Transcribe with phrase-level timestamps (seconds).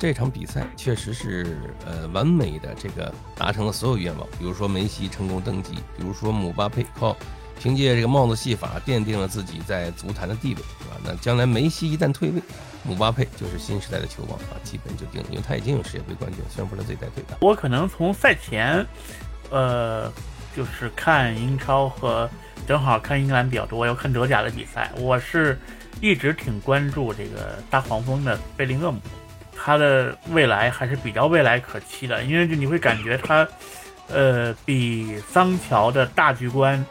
[0.00, 7.14] 这场比赛确实是呃完美的这个达成了所有愿望，比如说梅西成功登基，比如说姆巴佩靠
[7.58, 10.96] 凭借这个帽子戏法奠定了自己在足坛的地位，是吧？
[11.04, 12.40] 那将来梅西一旦退位，
[12.82, 17.36] 姆巴佩就是新时代的球王啊，基本就定了，因为他已经有世界杯冠军，虽然不是这一代队的。
[17.42, 18.82] 我可能从赛前，
[19.50, 20.10] 呃，
[20.56, 22.26] 就是看英超和
[22.66, 25.58] 正好看英格兰比较多，要看德甲的比赛，我是
[26.00, 28.98] 一直挺关注这个大黄蜂的贝林厄姆。
[29.62, 33.46] 他的未来还是比较未来可期的，因为就你会感觉他，
[34.08, 36.82] 呃，比桑乔的大局观，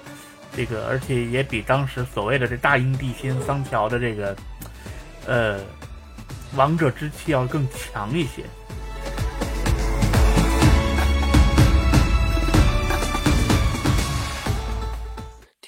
[0.55, 4.35] 这个而且也比当时所谓的这大英帝辛桑乔的这个，
[5.25, 5.59] 呃，
[6.55, 8.43] 王者之气要更强一些。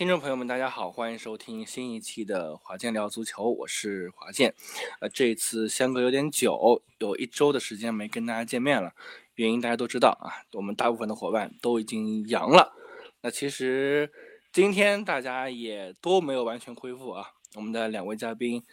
[0.01, 4.51] 听众朋友们，大家好，欢迎收听新一期的华健聊足球，我是华健。
[4.99, 8.95] 呃，这一次相隔有点久，有一周的时间没跟大家见面了，
[9.35, 12.73] 原因大家都知道啊，我们大部分的伙伴都已经阳了。
[13.21, 14.11] 那其实
[14.51, 17.27] 今天大家也都没有完全恢复啊。
[17.53, 18.63] 我们的两位嘉宾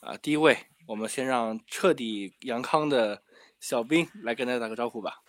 [0.00, 0.54] 啊，第一位，
[0.86, 3.22] 我们先让彻底阳康的
[3.58, 5.22] 小兵来跟大家打个招呼吧。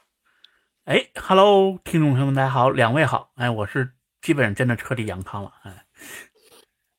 [0.83, 3.93] 哎，Hello，听众朋友们，大家好，两位好，哎，我是。
[4.21, 5.85] 基本上真的彻底阳康了，哎，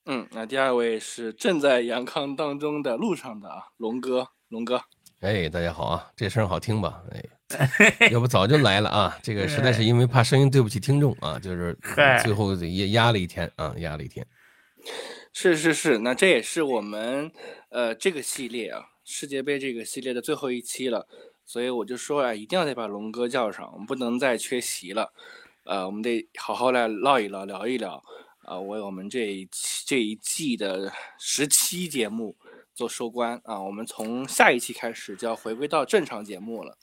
[0.06, 4.82] 嗯，那第二位是正在阳康当中的路上的啊，龙哥，龙哥，
[5.20, 7.02] 哎，大家好啊，这声好听吧？
[7.12, 11.76] 哎， 要不早就来了啊，这个实在是因为怕声音对不起听众啊，就是
[12.22, 14.26] 最后也压了一天啊，压了一天，
[15.34, 17.30] 是是是，那这也是我们
[17.68, 21.06] 呃这个系列啊世界杯这个系列的最后一期了，
[21.44, 25.12] 所以我就说啊，一定要得把龙哥叫上，我们不能再缺席了。
[25.70, 28.02] 呃，我们得好好来唠一唠，聊一聊，
[28.42, 32.36] 啊，为我们这一期这一季的十期节目
[32.74, 33.62] 做收官啊。
[33.62, 36.76] 我们从下一期开始就要回归到正常节目了。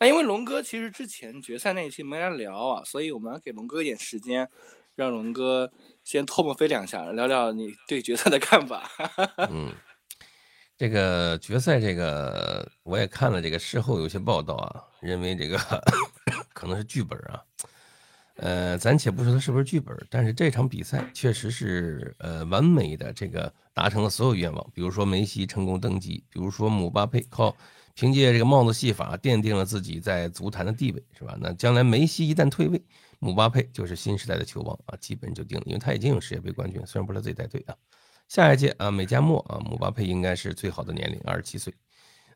[0.00, 4.50] 那因为龙哥其实之前决赛那一期没来聊啊，所以我们要给龙哥一点时间，
[4.96, 5.70] 让龙哥
[6.02, 8.90] 先唾沫飞两下，聊聊你对决赛的看法。
[9.50, 9.72] 嗯，
[10.76, 15.56] 这个决赛这个我也看了这个事后有些报道啊，认为这个
[16.52, 17.40] 可能是剧本啊。
[18.36, 24.70] 呃，咱且不说它是不是剧本，但是这场比赛确实是呃完美的这个达成了所有愿望。
[24.74, 27.56] 比如说梅西成功登基，比如说姆巴佩靠
[27.94, 31.34] 凭借这个帽子戏法奠定了自己在足坛的地位，是吧？
[31.40, 32.78] 那将来梅西一旦退位，
[33.20, 37.74] 姆巴佩就是新时代的球王啊，基本就定了，因为他已经有世界杯冠军，虽然不是自己带队啊。
[38.28, 41.72] 下一届啊，美加墨啊，姆巴佩应该是最好的年龄，二十七岁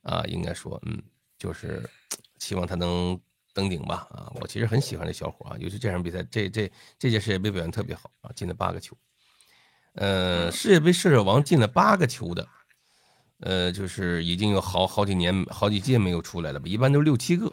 [0.00, 1.02] 啊，应该说嗯，
[1.36, 1.86] 就是
[2.40, 3.20] 希望他能。
[3.52, 4.30] 登顶吧啊！
[4.40, 8.96] 我其实很喜欢这小伙啊，尤其这场比赛，这这这届世界杯表现特别好啊，进了八个球。
[9.94, 12.46] 呃，世界杯射手王进了八个球的，
[13.40, 16.68] 呃，就是已经有好好几年、好几届没有出来了吧？
[16.68, 17.52] 一般都是六七个，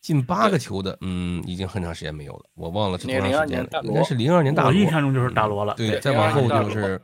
[0.00, 2.44] 进八个球的，嗯，已经很长时间没有了。
[2.54, 4.72] 我忘了是多长时间了，应该是零二年大罗。
[4.72, 5.74] 我印象中就是大罗了。
[5.74, 7.00] 对，再往后就是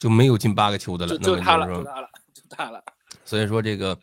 [0.00, 1.16] 就没有进八个球的了。
[1.18, 2.82] 就他了，就他了，就他了。
[3.24, 3.96] 所以说这个。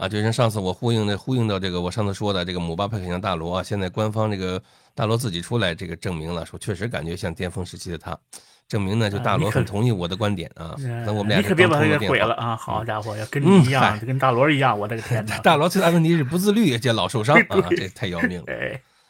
[0.00, 4.60] 啊，就像上次我呼应的呼应到这个，我上次说的这个姆巴佩很像大罗啊，现在官方这个
[4.94, 8.18] 大罗自己出来这个证明了，说确实感觉像巅峰时期的他，
[8.66, 10.74] 证明呢就大罗很同意我的观点啊。
[11.04, 12.56] 那我们俩你可别把他给毁了啊！
[12.56, 15.36] 好家伙，要 跟你一样，就跟大罗一样，我的个天哪！
[15.44, 18.46] 大罗最大问题是不自律，且老受伤啊，这太要命了。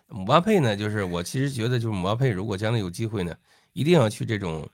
[0.09, 3.33] 姆巴佩呢，就是我其实觉得，就是姆巴佩如果将来有机会呢，
[3.75, 4.69] 一定要去这种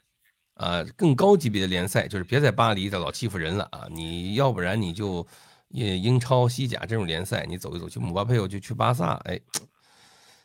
[0.54, 3.84] 啊更高级别的联赛，就是别在巴黎再老欺负人了啊！
[3.90, 5.26] 你要不然你就。
[5.68, 9.14] 也英超、西甲这种联赛，你走一走去姆巴佩，我就去巴萨。
[9.24, 9.40] 哎，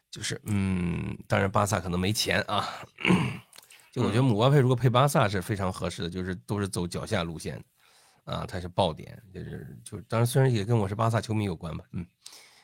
[0.09, 2.67] 就是嗯，当然巴萨可能没钱啊。
[3.91, 7.63] 就我觉得姆巴佩如果配巴萨是非常合适的，就是都是走脚下路线，
[8.23, 12.05] 啊，他是爆点，就是就当然虽然也跟我是巴萨球迷有关吧，嗯。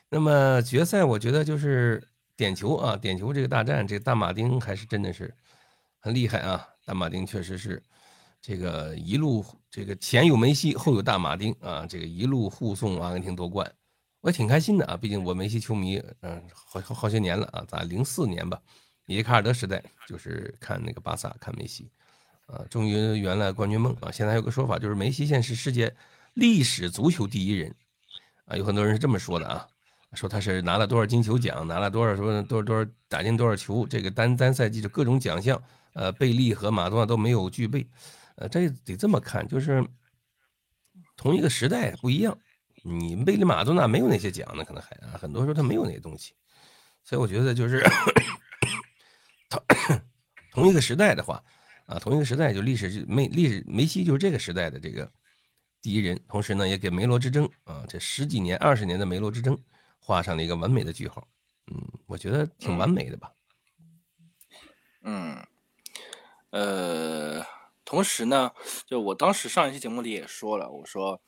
[0.09, 2.01] 那么决赛我觉得就是
[2.35, 5.34] 点球啊，点球这个大战，这个大马丁还是真的是
[6.00, 7.83] 很厉害啊，大马丁确实是。
[8.39, 13.69] 这个一路，这个前有梅西，后有大马丁啊，这个一路护送阿根廷夺冠，
[14.22, 14.96] 我也挺开心的啊。
[14.96, 18.60] 毕竟我梅西球迷，嗯，好好好些年了啊，咱零四年吧，
[19.08, 21.90] 伊卡尔德时代就是看那个巴萨，看梅西，
[22.48, 24.10] 啊，终于圆了冠军梦啊。
[24.10, 25.94] 现在还有个说法，就是梅西现在是世界
[26.34, 27.75] 历史足球第一人
[28.46, 29.68] 啊，有很多人是这么说的啊，
[30.14, 35.62] 说他是拿了多少金球奖，拿了多少什么多少多少打进多少球，这个单单赛季的各种奖项，
[35.92, 37.86] 呃，贝利和马多纳都没有具备。
[38.38, 39.86] 呃，这得这么看，就是
[41.16, 42.38] 同一个时代不一样。
[42.84, 46.34] 你贝利马多纳没有那些奖呢，可能还啊，很多时候他没有那些东西。
[47.04, 47.84] 所以我觉得就是
[49.50, 49.62] 同
[50.51, 51.44] 同一个时代的话，
[51.86, 55.12] 啊，同一个时代就历史就梅历史梅西就是这个时代的这个
[55.81, 59.57] 第一人，同时呢，也给梅罗之争啊这十几年、二十年的梅罗之争
[60.00, 61.28] 画上了一个完美的句号。
[61.72, 63.31] 嗯，我觉得挺完美的吧。
[65.01, 65.45] 嗯，
[66.51, 67.44] 呃，
[67.88, 68.51] 同时呢，
[68.86, 71.22] 就我当时上一期节目里也说了，我说，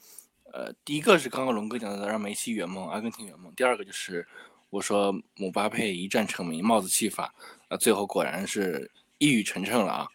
[0.52, 4.28] 呃，第一个是刚刚龙哥讲的让梅西圆梦，阿根廷圆梦；第二个就是
[4.70, 7.34] 我说姆巴佩一战成名，帽子戏法，
[7.70, 10.08] 啊，最后果然是一语成谶了啊。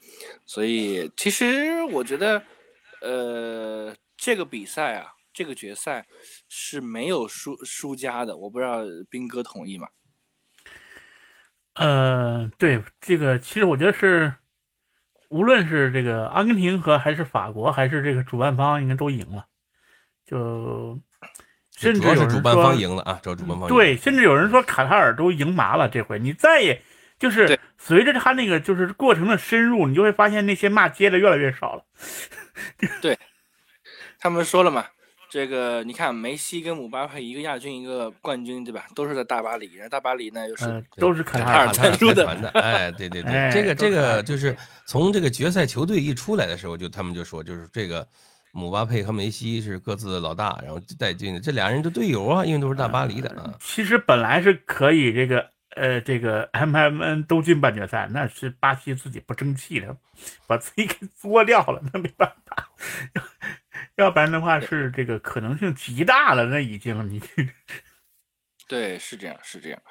[0.45, 2.45] 所以其实我觉得，
[3.01, 6.07] 呃，这个比赛啊，这个决赛
[6.47, 9.89] 是没有输输家的，我不知道斌哥同意吗？
[11.77, 14.35] 呃，对这个，其实我觉得是，
[15.35, 19.47] 无论是这个阿根廷和还是法国，还是这个主办方，应该都赢了。
[20.25, 20.97] 就
[21.77, 25.89] 甚至有人主办方赢了啊，主要主办方对，甚至有人说卡塔尔都赢麻了。
[25.89, 26.81] 这回你再也
[27.19, 31.83] 就是随着他那个就是过程的深入，你就会发现那些骂街的越来越少了。
[33.03, 33.19] 对，
[34.21, 34.87] 他们说了嘛。
[35.35, 38.87] 这个你看，梅西跟姆巴佩一个亚军一个冠军，对吧？
[38.95, 42.25] 都是在大巴黎，然后大巴黎呢又是都是卡塔尔赞助的。
[42.55, 48.07] 哎，对对对，这个这个就是从这个决赛球队一出来的时候，就他们就说，就是这个
[48.53, 53.53] 姆巴佩和梅西是各自的老大，然后带进这俩人的队友啊，因为都是大巴黎的啊。
[53.59, 59.97] 其实本来是可以这个呃这个 M M N 都进半决赛，那是巴西自己不争气的，
[60.47, 62.69] 把自己给作掉了，那没办法。
[63.97, 67.21] 要不然的话是这个可能性极大了，那已经你
[68.69, 69.83] 对是这样是这样，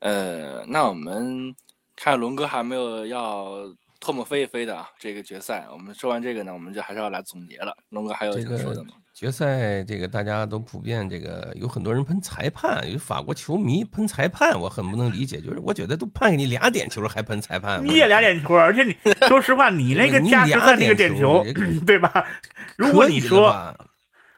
[0.00, 1.54] 呃，那我们
[1.94, 3.56] 看龙哥还没有要
[4.06, 7.76] 唾沫飞一飞的啊，这个决赛我们说完这个呢，我们就还是要来总结了。
[7.88, 8.90] 龙哥还有想说的吗？
[9.12, 21.44] 决赛这个大家都普遍这个有很多人喷裁判，有法国球迷喷裁判，我很不能理解，就是我觉得都判给你俩点球还喷裁判，你也俩点球，而且你 说实话，你那个加时赛那个点球，
[21.84, 22.24] 对吧？
[22.76, 23.76] 如果你说，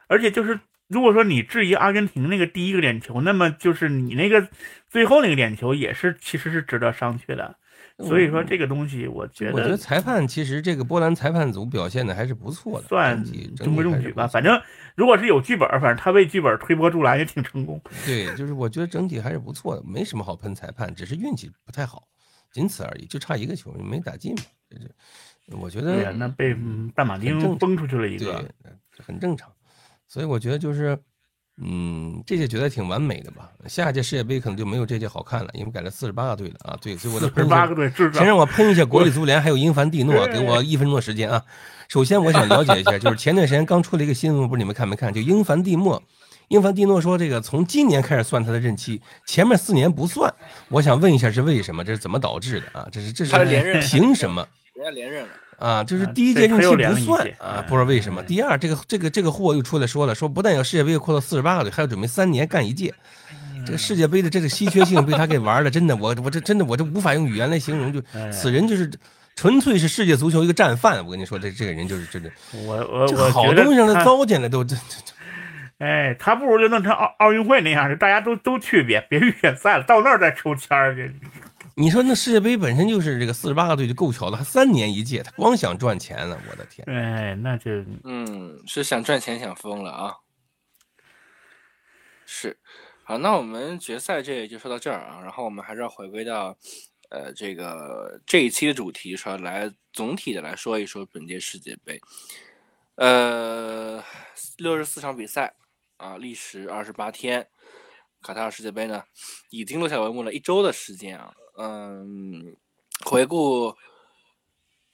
[0.07, 4.49] 而且就是如果说你质疑阿根廷那个第一个点球，那么就是你那个
[4.89, 7.55] 最后那个点球也是其实是值得商榷的。
[8.05, 13.25] 所以说这个东西，我觉得，我觉得裁判其实这个波兰裁判组表现的还是不错的，算
[13.57, 14.27] 中规中矩吧。
[14.27, 14.61] 反正
[14.95, 17.81] 如果是有剧本，反正他为剧本推波助澜也挺成功。
[18.07, 22.07] 对，就是我觉得整体还是不错的，没什么好喷裁判，只是运气不太好，
[22.53, 24.43] 仅此而已，就差一个球没打进嘛。
[24.71, 26.57] 这我觉得那被
[26.95, 28.45] 大马丁崩出去了一个，
[29.05, 29.51] 很正常。
[30.07, 30.97] 所以我觉得就是。
[31.61, 33.51] 嗯，这届觉得挺完美的吧？
[33.67, 36.79] 下届世界杯可能就没有这届好看了，因为改了四十八个队了啊。
[36.81, 41.43] 对，所以我的四十八个队，先让我喷一下国际足联，还有英凡蒂诺，给我一分钟的时间啊。
[41.89, 45.13] 首先，我想了解一下，就是前段时间刚出了一个新闻，不知道你们看没看？
[45.13, 46.01] 就英凡蒂诺，
[46.47, 50.33] 英凡蒂诺说这个从今年开始算他的任期，前面四年不算。
[50.69, 51.83] 我想问一下是为什么？
[51.83, 52.89] 这是怎么导致的啊？
[52.93, 53.33] 这是这是
[53.81, 54.47] 凭什么？
[54.75, 55.29] 人家连任了。
[55.59, 58.23] 啊，就是第一届任期不算啊，不知道为什么。
[58.23, 62.95] 第二，这个这个这个货又出来说了，说不但要世界杯扩到四十八个队，还要准备三年干一届。
[63.67, 67.93] 这个世界杯的这个稀缺性被他给玩了，真的，我我这真的我这无法用语言来形容。
[67.93, 68.01] 就
[68.31, 68.89] 此人就是
[69.35, 71.05] 纯粹是世界足球一个战犯。
[71.05, 72.31] 我跟你说，这这个人就是真的。
[72.53, 75.13] 我我我好东西让他糟践了，都这这这。
[75.85, 81.13] 哎，他不如就弄成奥奥运会那样，大家都都去，别别预选赛了，到那儿再抽签儿去。
[81.79, 86.85] 你说那世界杯本身就是这个四十八个队就够巧了，还三年一届，他光想赚钱了，我的天！
[86.89, 87.71] 哎，那就
[88.03, 90.17] 嗯，是想赚钱想疯了啊！
[92.27, 92.59] 是，
[93.05, 96.59] 好，那我们决赛这也就说到这儿啊，然后我们还是要回归到
[97.11, 102.01] 呃这个这一期的主题，说来总体的来说一说本届世界杯，
[102.97, 104.03] 呃，
[104.57, 105.55] 六十四场比赛
[105.99, 107.47] 啊，历时二十八天，
[108.21, 109.05] 卡塔尔世界杯呢
[109.51, 111.33] 已经落下帷幕了一周的时间啊。
[111.61, 112.57] 嗯，
[113.05, 113.77] 回顾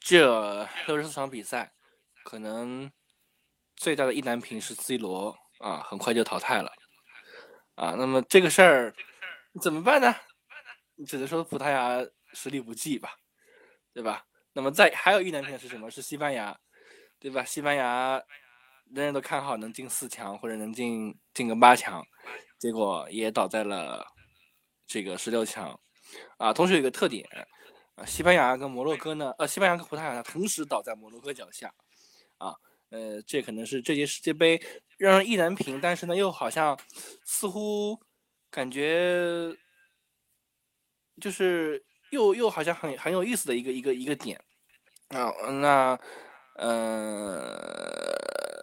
[0.00, 1.74] 这六十四场比赛，
[2.24, 2.90] 可能
[3.76, 6.72] 最大的意难平是 C 罗啊，很快就淘汰了
[7.74, 7.94] 啊。
[7.98, 8.94] 那么这个事儿
[9.60, 10.14] 怎么办呢？
[11.06, 12.02] 只能说葡萄牙
[12.32, 13.14] 实力不济吧，
[13.92, 14.24] 对吧？
[14.54, 15.90] 那么再还有意难平是什么？
[15.90, 16.58] 是西班牙，
[17.18, 17.44] 对吧？
[17.44, 18.22] 西班牙
[18.90, 22.02] 人人都看好能进四强或者能进进个八强，
[22.58, 24.06] 结果也倒在了
[24.86, 25.78] 这个十六强。
[26.36, 27.26] 啊，同时有一个特点，
[27.94, 31.72] 啊，西班牙跟摩洛哥呢，呃，西班牙跟葡萄牙同时倒在摩洛哥脚下，
[32.38, 32.54] 啊，
[32.90, 34.60] 呃，这可能是这届世界杯
[34.98, 36.78] 让人意难平，但是呢，又好像
[37.24, 37.98] 似乎
[38.50, 39.54] 感觉
[41.20, 44.40] 就是又又好像很很有意思的一个一个一个点，
[45.08, 45.30] 啊，
[45.60, 45.98] 那，
[46.56, 47.52] 呃，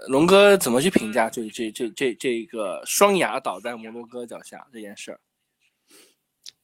[0.07, 5.19] 龙哥怎么去评价这这这这这个双牙倒在摩洛哥脚下这件事儿？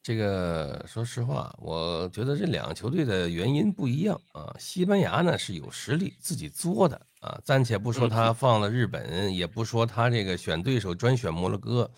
[0.07, 4.55] 这个说实话，我觉得这两个球队的原因不一样啊。
[4.57, 11.91] 西班牙呢是有实力，自己作的啊，暂且不说他放了日本，也不说他这个选对手专选摩洛哥，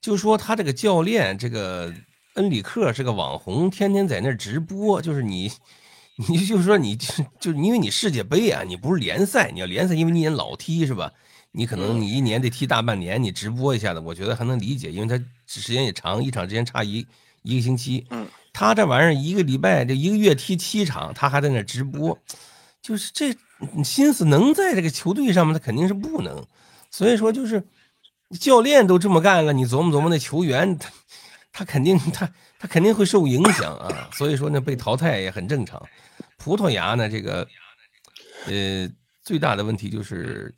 [0.00, 1.94] 就说他这个教练这个
[2.34, 5.52] 恩里克是个网红，天天在那直播，就是你，
[6.28, 11.12] 你就说你就就因为你世界杯啊，你不是联赛，你要联赛，因为你也老踢是吧？
[11.52, 17.04] 你可能你一年得踢大半年，你直播一下子，我觉得还能理解，因为他时间也长，一场之间差一
[17.42, 18.06] 一个星期。
[18.10, 22.16] 嗯，他这玩意儿一个礼拜这一个月踢七场，他还在那直播，
[22.80, 23.34] 就是这
[23.82, 26.46] 心思能在这个球队上面，他肯定是不能。
[26.88, 27.60] 所以说，就是
[28.38, 30.88] 教练都这么干了，你琢磨琢磨那球员，他
[31.52, 34.08] 他肯定他他肯定会受影响啊。
[34.12, 35.84] 所以说呢，被淘汰也很正常。
[36.36, 37.44] 葡萄牙呢，这个
[38.46, 38.88] 呃
[39.24, 40.54] 最大的问题就是。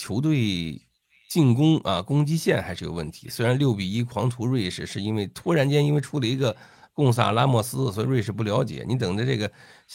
[0.00, 0.80] 球队
[1.28, 3.28] 进攻啊，攻击线还是有问题。
[3.28, 6.56] 虽然六比一狂屠瑞士，是因为突然间因为出了一个
[6.94, 8.82] 贡萨拉莫斯，所以瑞士不了解。
[8.88, 9.52] 你等着这个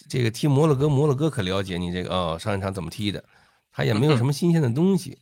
[0.07, 3.23] 这个踢摩洛哥，摩洛哥可了解你这个哦，上一场怎么踢的，
[3.71, 5.17] 他也没有什么新鲜的东西，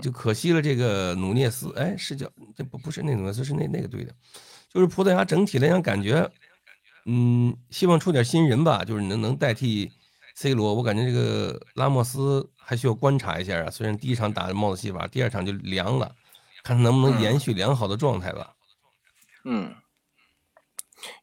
[0.00, 1.72] 就可惜了这个努涅斯。
[1.74, 4.14] 哎，是叫这不不是那努涅斯，是那那个队的，
[4.72, 6.30] 就是葡萄牙整体来讲感觉，
[7.06, 9.90] 嗯，希望出点新人吧，就是能能代替。
[10.40, 13.70] C 罗，我感觉这个拉莫斯还需要观察一下啊。
[13.70, 16.14] 虽然第一场打的帽子戏法，第二场就凉了，
[16.62, 18.52] 看他能不能延续良好的状态吧。
[19.44, 19.74] 嗯，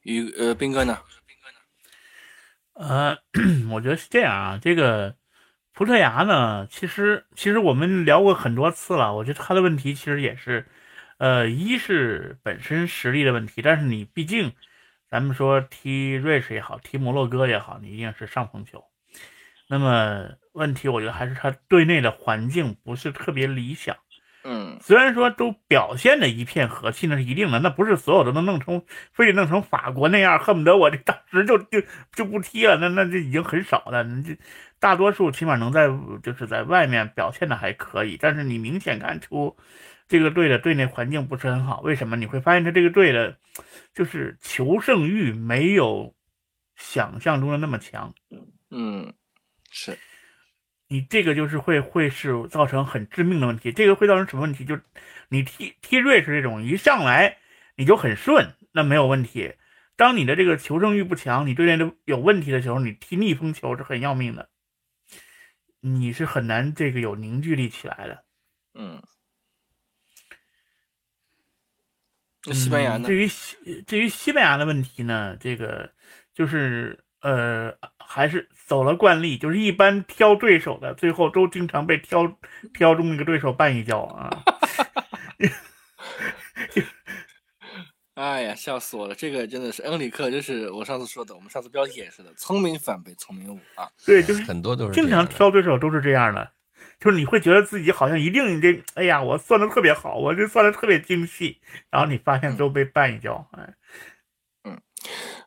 [0.01, 0.97] 与呃，斌哥呢？
[2.73, 3.15] 呃，
[3.69, 4.59] 我觉得是这样啊。
[4.59, 5.15] 这个
[5.71, 9.13] 葡萄牙呢，其实其实我们聊过很多次了。
[9.13, 10.67] 我觉得他的问题其实也是，
[11.19, 14.51] 呃，一是本身实力的问题，但是你毕竟，
[15.07, 18.83] 咱们说踢瑞士也好，踢摩洛哥也好，你一定是上风球。
[19.67, 23.95] 那么问题，我觉得还是他队内的环境不是特别理想。
[24.47, 31.81] 嗯，虽然说都表现的一片和气，那是一定的，那不是所有的都弄成，非得弄成法国那样，恨不得我这当时就就
[32.13, 34.03] 就不踢了，那那就已经很少了。
[34.03, 34.37] 你这
[34.79, 35.87] 大多数起码能在
[36.21, 39.57] 就是在外面表现的还可以，但是你明显看出
[40.07, 41.81] 这个队的队内环境不是很好。
[41.81, 42.15] 为什么？
[42.15, 43.35] 你会发现他这个队的，
[43.95, 46.13] 就是求胜欲没有
[46.75, 48.13] 想象中的那么强。
[48.69, 49.11] 嗯。
[49.77, 49.99] 是，
[50.87, 53.73] 你这个就是会会是造成很致命的问题。
[53.73, 54.63] 这个会造成什么问题？
[54.63, 54.79] 就
[55.27, 57.39] 你踢踢瑞士这种一上来
[57.75, 59.53] 你就很顺，那没有问题。
[59.97, 64.49] 当你的这个求胜欲不强，你对内都有问题的时候，你踢逆风球是很要命的，
[65.81, 68.23] 你是很难这个有凝聚力起来的。
[68.75, 69.03] 嗯，
[72.45, 73.05] 那西班牙呢？
[73.09, 75.35] 至于西至于西班牙的问题呢？
[75.37, 75.91] 这个
[76.33, 77.77] 就是呃。
[78.07, 82.37] 还是走了惯例，就是一般挑对手的，最后都经常被挑
[82.73, 84.29] 挑中那个对手绊一跤啊！
[88.15, 89.13] 哎呀，笑死我了！
[89.13, 93.89] 这个真的是恩里克，就是我上次说的，我们上次标题也是的，聪明反被聪明误啊！
[94.05, 96.49] 对，就是很多都是经常挑对手都是这样的，
[96.97, 101.59] 就是你会觉得自己好像一定这，哎呀，我算的特别好，我这算的特别精细，
[101.89, 103.73] 然后你发现都被绊一跤，哎，
[104.63, 104.81] 嗯，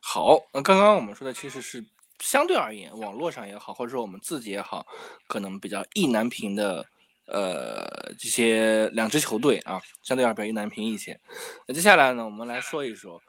[0.01, 1.83] 好，那刚刚我们说的其实是。
[2.19, 4.85] 相对而言，网络上也好，或者说我们自己也好，
[5.27, 6.85] 可能比较意难平的，
[7.27, 11.19] 呃，这些两支球队啊，相对而言意难平一些。
[11.67, 13.21] 那接下来呢，我们来说一说，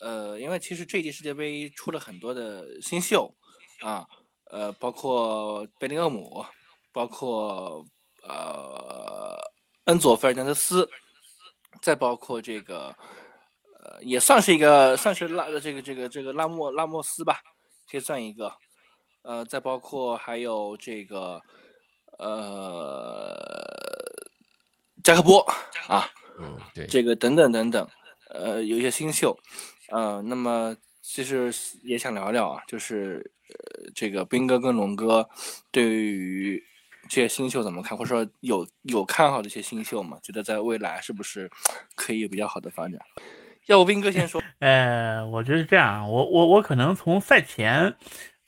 [0.00, 3.32] 呃，因为其实这届世界杯出了很多的新秀
[3.80, 4.04] 啊，
[4.50, 6.44] 呃，包括贝林厄姆，
[6.92, 7.84] 包括
[8.22, 9.38] 呃
[9.84, 10.88] 恩佐菲尔南德斯，
[11.80, 12.94] 再包括这个，
[13.84, 17.40] 呃，也算是一个，算是拉这个这个这个拉莫拉莫斯吧。
[17.92, 18.50] 可以算一个，
[19.20, 21.42] 呃，再包括还有这个，
[22.18, 23.36] 呃，
[25.04, 25.46] 加克波
[25.88, 26.08] 啊，
[26.38, 27.86] 嗯，对，这个等等等等，
[28.30, 29.38] 呃，有一些新秀，
[29.90, 35.28] 呃，那么其实也想聊聊啊，就是呃，这个斌哥跟龙哥
[35.70, 36.64] 对于
[37.10, 40.18] 这些新秀怎么看，或者说有有看好的一些新秀吗？
[40.22, 41.50] 觉得在未来是不是
[41.94, 42.98] 可以有比较好的发展？
[43.66, 44.42] 要不斌哥先说。
[44.60, 47.94] 呃，我觉得这样，我我我可能从赛前，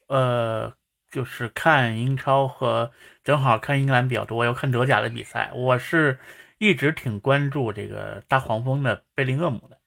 [0.09, 0.73] 呃，
[1.11, 2.91] 就是看英超和
[3.23, 5.51] 正好看英格兰比较多，要看德甲的比赛。
[5.55, 6.19] 我是
[6.59, 9.79] 一直挺关注这个大黄蜂的贝林厄姆的，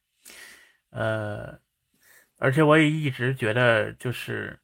[0.91, 1.60] 呃，
[2.39, 4.60] 而且我也一直觉得就是，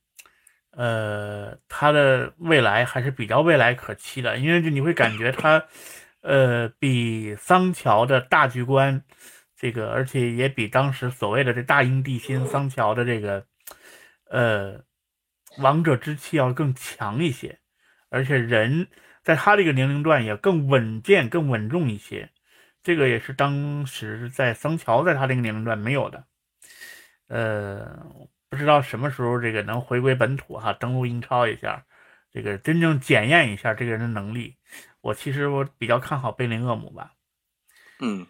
[0.71, 5.63] 呃，他的未来还是比较未来可期的，因为就你会感觉他，
[6.21, 9.03] 呃，比桑乔的大局观。
[9.63, 13.47] 这个，而且也比当时所谓的这大英帝辛桑乔的这个，
[14.29, 14.83] 呃，
[15.59, 17.57] 王者之气要更强一些，
[18.09, 18.89] 而且人
[19.23, 22.29] 在他这个年龄段也更稳健、更稳重一些。
[22.83, 26.25] 这个也是当时在桑乔在他这个年龄段没有的。
[27.27, 28.05] 呃，
[28.49, 31.85] 不知道什么时候这个能回归本土哈，登陆英超一下，
[32.33, 34.57] 这个真正检验一下这个人的能力。
[34.99, 37.13] 我其实我比较看好贝林厄姆吧。
[38.01, 38.27] 嗯，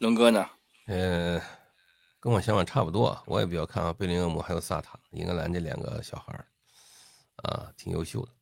[0.00, 0.48] 龙哥呢？
[0.86, 1.38] 呃，
[2.18, 6.46] 跟我想法差不多，我也比较看好贝林厄姆还有萨塔，英格兰这两个小孩儿
[7.42, 8.32] 啊，挺优秀的。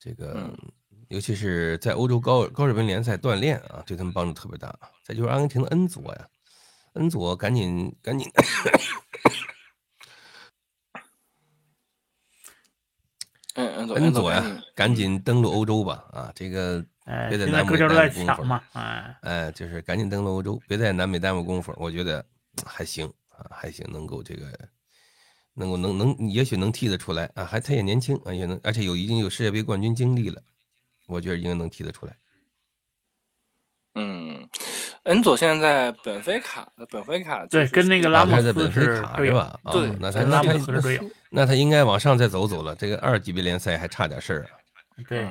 [0.00, 0.50] 这个，
[1.06, 4.76] 尤其是在欧洲高高水平联赛锻炼啊，对他们帮助特别大。
[5.04, 6.28] 再就是阿根廷的恩佐呀，
[6.94, 8.28] 恩佐赶紧赶紧，
[13.54, 14.44] 嗯，恩佐呀，
[14.74, 16.04] 赶紧登陆欧洲吧！
[16.12, 16.84] 啊，这个
[17.28, 21.74] 别在南美耽误功夫嘛，哎，哎，就是赶紧登陆欧洲，别在南美耽误功夫。
[21.76, 22.24] 我觉得
[22.64, 24.46] 还行啊，还行，能够这个。
[25.54, 30.42] 能够能能，也许能踢得出来啊，还他也年轻啊，也能，而且有已经有世界杯冠军经历了，
[31.06, 32.16] 我觉得应该能踢得出来。
[33.94, 34.48] 嗯，
[35.04, 39.58] 恩佐现在在本菲卡，本菲卡对，跟那个拉莫斯在本菲卡是吧？
[39.72, 40.52] 对，那他那他
[41.30, 44.50] 那他应该往上再走走了，这个二级别联赛还差点事儿啊。
[45.08, 45.26] 对，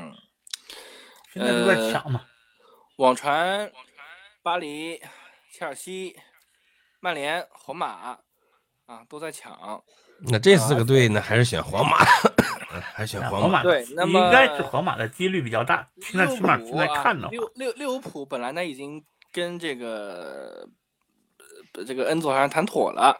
[1.34, 2.22] 现在都在抢嘛。
[2.98, 3.72] 网传
[4.44, 5.00] 巴黎、
[5.54, 6.18] 切尔西、
[7.00, 8.18] 曼联、皇马
[8.88, 9.82] 啊都在抢。
[10.28, 11.98] 那这四个队呢，还是选皇马，
[12.94, 13.64] 还是选皇马？
[13.64, 15.88] 对，那么应该是皇马的几率比较大。
[16.02, 20.68] 现在起码现在看的话，六六利物浦本来呢已经跟这个
[21.88, 23.20] 这个恩佐好像谈妥了，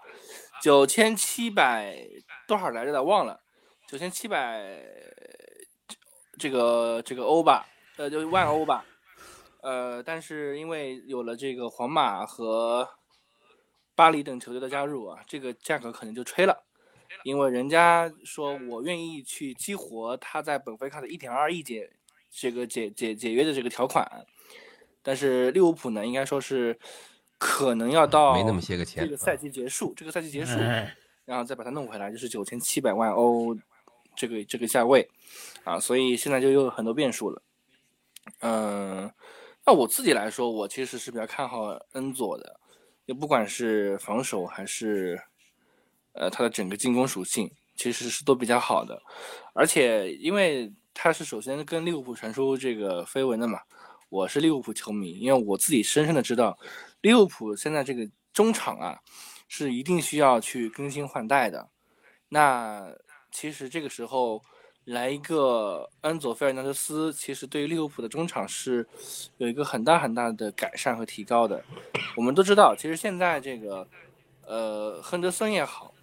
[0.62, 2.06] 九千七百
[2.48, 2.92] 多少来着？
[2.92, 3.42] 的忘了，
[3.88, 4.84] 九千七百
[6.38, 8.86] 这个这个欧吧，呃，就万欧吧，
[9.62, 12.90] 呃，但是因为有了这个皇马和
[13.96, 16.66] 巴黎等球队的加入啊，这个价格可能就吹了。
[17.24, 21.92] 因为人家说我愿意去激活他在本菲卡的一点二亿解
[22.30, 24.26] 这个解解解约的这个条款，
[25.02, 26.78] 但是利物浦呢，应该说是
[27.38, 30.58] 可能要到没那么些个钱，这个赛季结束，这个赛季结束，
[31.26, 33.56] 然后再把它弄回来，就是九千七百万欧
[34.16, 35.10] 这个这个价位
[35.64, 37.42] 啊，所以现在就有很多变数了。
[38.40, 39.12] 嗯，
[39.66, 42.60] 那我自己来说，我其实是比较看好恩佐的，
[43.08, 45.22] 就不管是防守还是。
[46.14, 49.02] 呃，他的整个进攻属性其实是都比较好的，
[49.54, 53.62] 而且因为他是首先跟利物浦传出这个绯闻的嘛，
[54.12, 56.60] 我是利物浦球迷，因为我自己深深的知道，
[57.00, 59.00] 利物浦现在这个中场啊，
[59.48, 61.70] 是一定需要去更新换代的。
[62.28, 62.94] 那
[63.32, 64.44] 其实这个时候
[64.84, 68.86] 来一个安佐费尔南德斯，其实对利物浦的中场是
[69.38, 71.64] 有一个很大很大的改善和提高的。
[72.18, 73.88] 我们都知道，其实现在这个
[74.46, 75.94] 呃亨德森也好。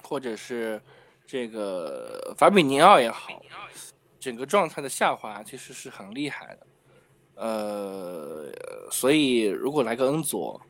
[0.00, 0.80] 或者是
[1.26, 3.42] 这个法比尼奥也好，
[4.18, 6.66] 整个状态的下滑其实是很厉害的，
[7.38, 8.46] 呃，
[8.90, 10.60] 所以如果来个恩佐，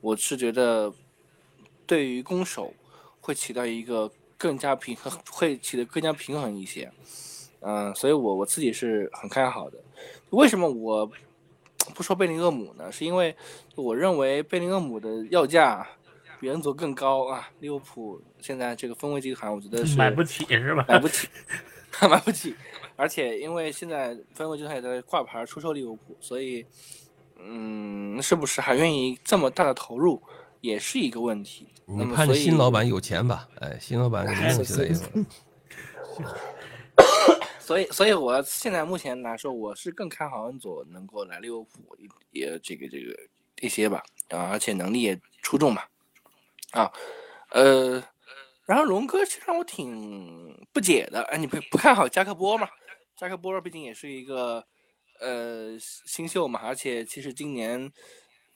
[0.00, 0.92] 我是觉得
[1.86, 2.72] 对于攻守
[3.20, 6.92] 会起到一个更加平衡，会起得更加平衡一些，
[7.60, 9.78] 嗯，所以我我自己是很看好的。
[10.30, 11.10] 为什么我
[11.94, 12.92] 不说贝林厄姆呢？
[12.92, 13.34] 是因为
[13.74, 15.86] 我认为贝林厄姆的要价。
[16.40, 17.50] 比恩佐更高啊！
[17.58, 20.82] 利物浦现在这个分位集团，我觉得是买不起，是吧？
[20.88, 21.28] 买不起，
[22.08, 22.54] 买不起。
[23.00, 26.66] 而且因为现在分位集团也在挂牌出售利物浦，所以，
[27.38, 30.22] 嗯，是不是还愿意这么大的投入，
[30.60, 31.66] 也是一个问题。
[31.86, 33.48] 你看新老板有钱吧？
[33.60, 35.00] 哎，新老板给弄起来以后。
[37.58, 41.96] 所以，所以我现在目前来说，我是更看好恩佐能够来利物浦
[42.32, 43.16] 也这个这个
[43.62, 45.82] 一些吧，啊，而且能力也出众嘛。
[46.72, 46.92] 啊，
[47.52, 48.02] 呃，
[48.66, 52.68] 然后龙哥其实让我挺不解的，哎，你不不看好加克波吗？
[53.20, 54.66] 加克波毕竟也是一个
[55.20, 57.92] 呃新秀嘛，而且其实今年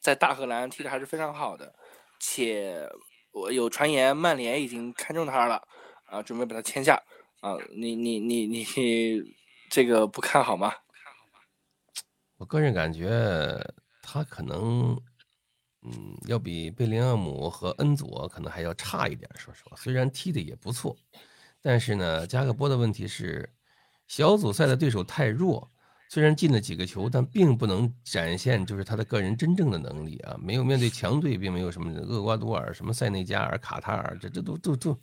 [0.00, 1.74] 在大荷兰踢的还是非常好的，
[2.18, 2.88] 且
[3.32, 5.62] 我有传言曼联已经看中他了，
[6.06, 6.94] 啊，准备把他签下，
[7.42, 8.64] 啊，你你你你
[9.68, 10.72] 这个不看好吗？
[12.38, 13.62] 我个人感觉
[14.00, 14.98] 他可能。
[15.86, 19.30] 嗯，要比贝林厄姆和恩佐可能还要差一点。
[19.36, 20.96] 说实话，虽然踢的也不错，
[21.60, 23.46] 但是呢，加克波的问题是
[24.06, 25.70] 小组赛的对手太弱，
[26.08, 30.36] 虽然进了几个球，但并不能展现就是他的个人真正的能力啊。
[30.40, 34.98] 没有面对强队，并没有什么厄瓜多尔、什么塞内加尔、卡塔尔，这这都都都，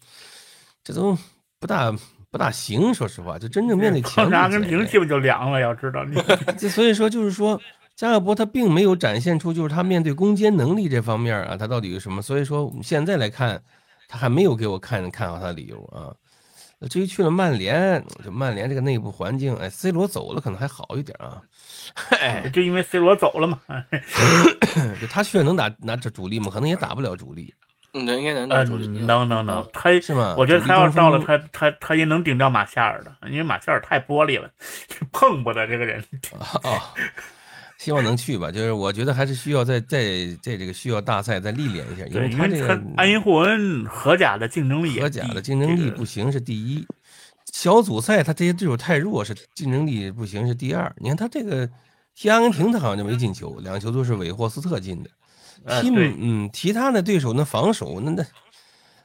[0.84, 1.18] 这都
[1.60, 1.92] 不大
[2.30, 2.94] 不大行。
[2.94, 5.60] 说实话，就真正面对强队，阿根廷基本就凉了。
[5.60, 6.06] 要知道，
[6.58, 7.60] 这所以说就是说。
[7.94, 12.20] 加克伯他并没有展现出就是他面对攻坚能力这方面啊，他到底有什么？
[12.20, 13.62] 所以说我们现在来看，
[14.08, 16.10] 他还没有给我看看好他的理由啊。
[16.90, 21.42] 至于去了曼联，就曼联这个内部环境，哎，C 罗走了可能还好一点啊。
[22.20, 23.60] 哎，就因为 C 罗走了嘛。
[25.00, 26.48] 就他确实能打拿这主力吗？
[26.52, 27.54] 可能也打不了主力。
[27.94, 30.34] 嗯，应该能打主力，能能能，他是吗？
[30.38, 34.50] 我觉得他要到了，他他他也能顶掉马夏尔的，因为马夏尔太玻璃了，
[35.12, 36.02] 碰不得这个人。
[36.64, 36.82] 哦，
[37.82, 38.50] 希望能去吧。
[38.54, 46.86] 就是我觉得还是需要在在在这个需要大赛再历练一下，因为他这个安因霍恩荷甲的竞争力，荷甲的竞争力不行是第一，
[47.52, 50.94] 小组赛他这些对手太弱是竞争力不行是第二。
[50.98, 51.68] 你看他这个
[52.14, 55.10] 踢阿根廷他好像就没进球，两球都是韦霍斯特进的。
[55.82, 58.26] 踢嗯，其他的对手那防守那那，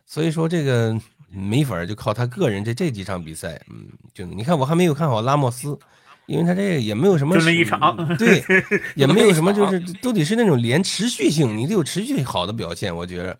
[0.06, 5.78] 所以说这个没法就靠他个人这这几场比赛，嗯，就你看我还没有看好拉莫斯，
[6.26, 8.42] 因为他这个也没有什么就那一场，对，
[8.94, 13.32] 也没有什么就是都得是那种连持续性，你得有持续好的表现，我觉得，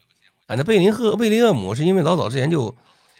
[0.46, 2.74] 啊，那贝林赫贝林厄姆是因为老早之前就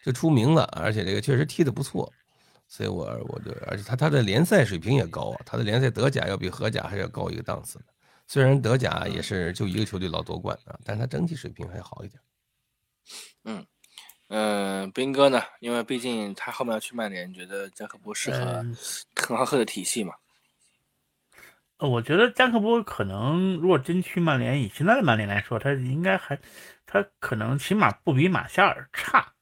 [0.05, 2.12] 就出名了，而且这个确实踢得不错，
[2.68, 7.81] 所以我我就而且他他的联赛水平也高啊，他的联赛德甲要比荷甲还要高一个档次。
[8.29, 12.20] 虽然德甲也是就一个球队老夺冠啊，但是他整体水平还好一点。
[13.44, 13.64] 嗯
[14.28, 15.42] 嗯，斌哥呢？
[15.60, 18.64] 因为毕竟他后面要去曼联，觉得加克波适合
[19.14, 20.14] 滕哈赫的体系嘛？
[21.78, 26.38] 呃，我觉得加克波可能如果真去曼联，以现在的曼联来说，他应该还
[26.86, 29.32] 他可能起码不比马夏尔差，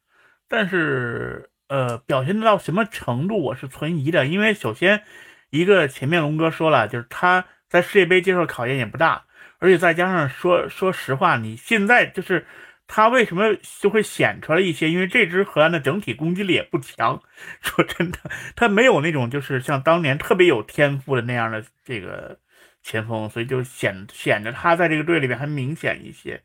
[0.48, 5.04] 但是呃，表现到什么程度我是存疑的，因为首先
[5.50, 7.44] 一个前面龙哥说了，就是他。
[7.66, 9.24] 在世界杯接受考验也不大，
[9.58, 12.46] 而且再加上说说实话，你现在就是
[12.86, 14.90] 他为什么就会显出来一些？
[14.90, 17.20] 因为这支荷兰的整体攻击力也不强。
[17.62, 18.18] 说真的，
[18.54, 22.38] 他没有那种就是像当年特别有天赋的那样的这个
[22.82, 26.42] 前锋，所以就显显得他在这个队里面还明显一些。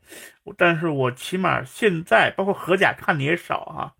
[0.56, 3.92] 但是我起码现在包括荷甲看的也少啊，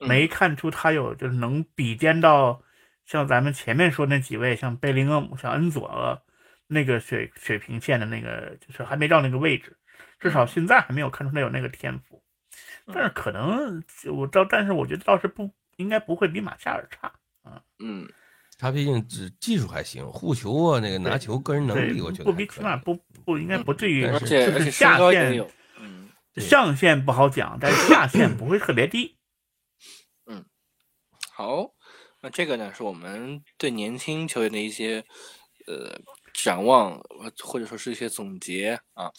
[0.00, 2.62] 没看出他有就是能比肩到
[3.06, 6.22] 像咱们前面说那几位，像贝林厄姆、像恩佐。
[6.68, 9.76] 那个水水平线的那个，就是还没到那个位置，
[10.18, 12.22] 至少现在还没有看出来有那个天赋。
[12.86, 13.82] 但是可能
[14.14, 17.62] 我倒，但是我觉得倒是不应该不会比马夏尔差啊。
[17.78, 18.08] 嗯，
[18.58, 25.46] 他毕竟只技术还行，护球啊，那个拿球个人能力，我觉得不比起码不不应该不至于，而且就是下限，
[25.78, 29.18] 嗯，上限不好讲，但是下 限不会特别低。
[30.26, 30.44] 嗯，
[31.32, 31.74] 好，
[32.22, 35.04] 那这个呢是我们对年轻球员的一些
[35.66, 36.00] 呃。
[36.44, 37.00] 展望，
[37.42, 39.10] 或者说是一些总结啊，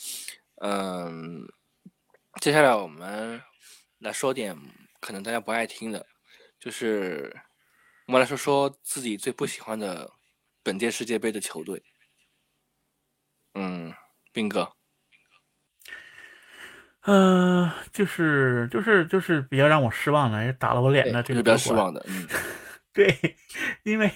[0.61, 1.45] 嗯，
[2.41, 3.41] 接下来我们
[3.99, 4.55] 来说点
[4.99, 6.05] 可能大家不爱听的，
[6.59, 7.35] 就是
[8.07, 10.09] 我们来说说自己最不喜欢的
[10.63, 11.83] 本届世界杯的球队。
[13.53, 13.93] 嗯，
[14.31, 14.71] 斌哥，
[17.01, 22.27] 嗯，就是就是就是比较让我失望的，也打了我脸的这个比较失望的，嗯。
[22.93, 23.15] 对，
[23.83, 24.11] 因为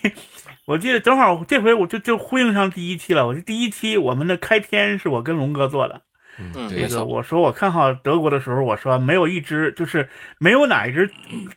[0.66, 3.28] 我记得正好这回我就就呼应上第一期了。
[3.28, 6.04] 我第一期我们的开篇是我跟龙哥做的，
[6.38, 10.08] 嗯，这个我说我看好德国的时候，我说没有一支就是
[10.40, 11.10] 没有哪一支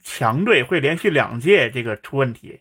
[0.03, 2.61] 强队会连续两届这个出问题。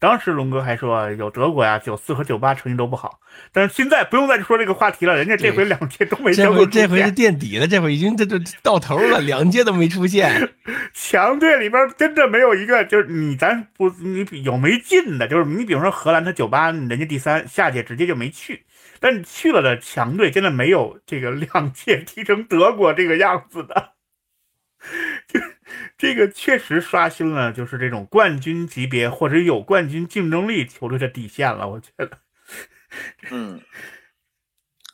[0.00, 3.18] 当时龙哥还说有德国呀，九四和九八成绩都不好，
[3.52, 10.50] 但是现在不用再说这个话题了，人家这回两届都没这回这回是垫底了，这回已经这这到头了，两届都没出现。
[10.92, 18.62] 强队里边真的没有一个，就是你咱不你有没进的，就是你比如说荷兰，他九八人家第三，下届直接就没去，
[19.04, 23.92] 但去了的强队真的没有这个两届踢成德国这个样子的。
[25.28, 25.38] 就
[25.98, 31.68] 这个确实刷新了，就是这种冠军级别或者有冠军竞争力球队的底线了。
[31.68, 32.18] 我觉得，
[33.30, 33.60] 嗯，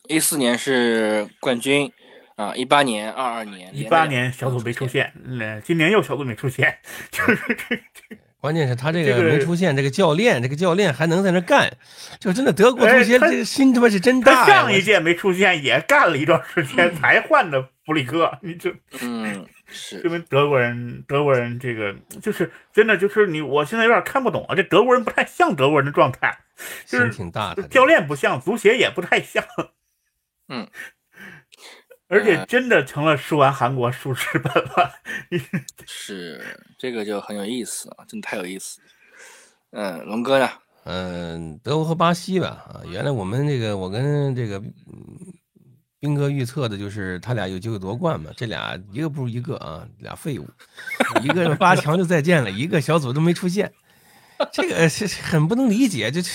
[0.08, 1.92] 一四年是冠军
[2.34, 6.80] 啊，一八年、二二年，一八年小组没出现，嗯，今年又小组没出现，
[7.12, 8.18] 就是这这。
[8.40, 11.70] 关键是他这个没出现，这个教练，这个教练还能在那干，
[12.18, 14.44] 就真的德国足协这心他妈是真大。
[14.44, 19.46] 他上一届没出现也干了一段时间才换的弗里克，你就嗯。
[19.72, 24.54] 是，因为德国人，德国人这个就是真的，就是你，我现在有点看不懂啊。
[24.56, 26.36] 这德国人不太像德国人的状态，
[26.86, 27.62] 就是挺大的。
[27.68, 29.44] 教练不像，足协也不太像。
[30.48, 30.66] 嗯，
[32.10, 34.92] 而且真的成了输完韩国输日本了。
[35.86, 36.44] 是，
[36.76, 38.80] 这个就很有意思啊，真的太有意思。
[39.70, 40.50] 嗯，龙哥呢？
[40.84, 42.66] 嗯，德国和巴西吧。
[42.68, 44.62] 啊，原来我们这个，我跟这个。
[46.02, 48.30] 兵哥预测的就是他俩有机会夺冠嘛？
[48.34, 50.48] 这俩一个不如一个啊，俩废物，
[51.22, 53.70] 一个八强就再见了，一个小组都没出现，
[54.50, 56.30] 这个是很不能理解，这这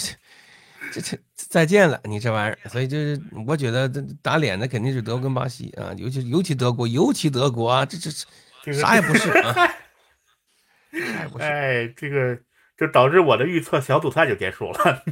[0.93, 1.17] 这这
[1.55, 9.53] 再见了，你这玩意儿，所以就是我觉得这打脸的肯定是德国跟巴西啊，尤其尤其德国，尤其德国啊，这这啥也不是啊，
[10.91, 12.37] 啥也不是，哎，这个
[12.77, 15.03] 就导致我的预测小组赛就结束了，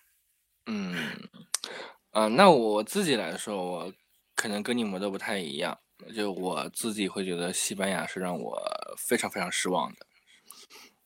[0.68, 0.94] 嗯。
[2.10, 3.92] 啊，那我自己来说，我
[4.36, 5.78] 可能跟你们都不太一样。
[6.14, 8.60] 就我自己会觉得西班牙是让我
[8.98, 10.06] 非常非常失望的。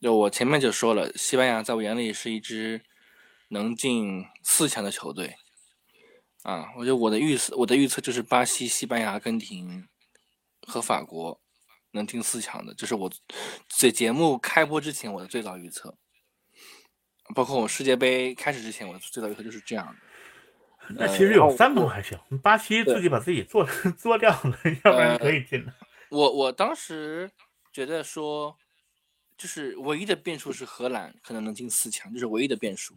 [0.01, 2.83] 就我前面就说了，西班牙在我眼里是一支
[3.53, 5.37] 能进四强的球队。
[6.43, 9.87] 啊，我觉得我的预测，我的预测就是巴西、西班牙、阿根廷
[10.67, 11.41] 和法国
[11.93, 13.13] 能进四强的，这是我
[13.69, 15.97] 在节目开播之前我的最早预测。
[17.35, 19.95] 包括我世界杯开始之前，我最早预测就是这样的。
[20.99, 23.65] 那其实有三步还行，巴西自己把自己做
[23.97, 25.73] 做掉了，要不然可以进的。
[26.11, 27.31] 我我当时
[27.73, 28.59] 觉得说，
[29.39, 32.97] 就是唯一的变数是荷兰可能能进四强，就是唯一的变数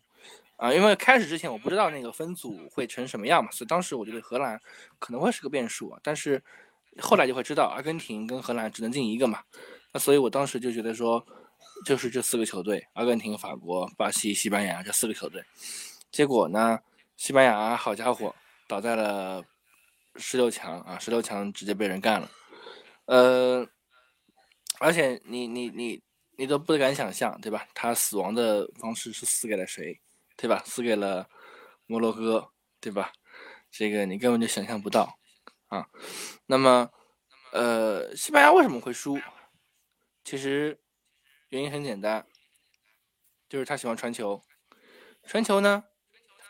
[0.57, 0.73] 啊。
[0.73, 4.59] 因为开始之前我不知道那个分组会成什么样嘛，所以当时我觉得荷兰
[4.99, 5.99] 可能会是个变数啊。
[6.03, 6.41] 但是
[7.01, 9.41] 后来就会知道，阿根廷跟荷兰只能进一个嘛。
[9.93, 11.25] 那所以我当时就觉得说，
[11.85, 15.43] 就是这四个球队：阿根廷、法国、巴西、西班牙这四个球队。
[16.11, 16.79] 结果呢？
[17.17, 18.35] 西班牙好家伙，
[18.67, 19.41] 倒在了
[20.17, 20.99] 十六强啊！
[20.99, 22.29] 十六强直接被人干了，
[23.05, 23.65] 呃，
[24.81, 26.03] 而且你你你
[26.37, 27.65] 你都不敢想象，对吧？
[27.73, 29.97] 他死亡的方式是死给了谁，
[30.37, 30.63] 对吧？
[30.65, 31.29] 输给了
[31.85, 33.11] 摩洛哥，对吧？
[33.71, 35.17] 这个你根本就想象不到
[35.67, 35.87] 啊。
[36.45, 36.91] 那么，
[37.51, 39.19] 呃，西班牙为什么会输？
[40.23, 40.81] 其实
[41.49, 42.25] 原因很简单，
[43.47, 44.41] 就是他喜欢传球，
[45.23, 45.83] 传球呢。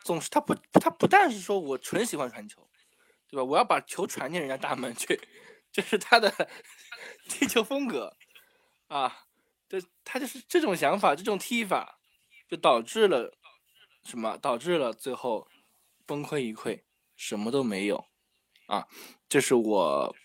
[0.03, 2.69] 总是他不，他不但是说我纯喜欢传球，
[3.27, 3.43] 对吧？
[3.43, 5.19] 我要把球传进人家大门去，
[5.71, 6.31] 这是他的
[7.27, 8.15] 踢球风格
[8.87, 9.25] 啊。
[9.67, 11.97] 这他就是这种想法，这种踢法，
[12.47, 13.35] 就导致了
[14.05, 14.37] 什么？
[14.37, 15.47] 导致了最后
[16.05, 16.83] 崩溃一溃，
[17.15, 18.05] 什么都没有
[18.67, 18.87] 啊。
[19.27, 20.15] 这是我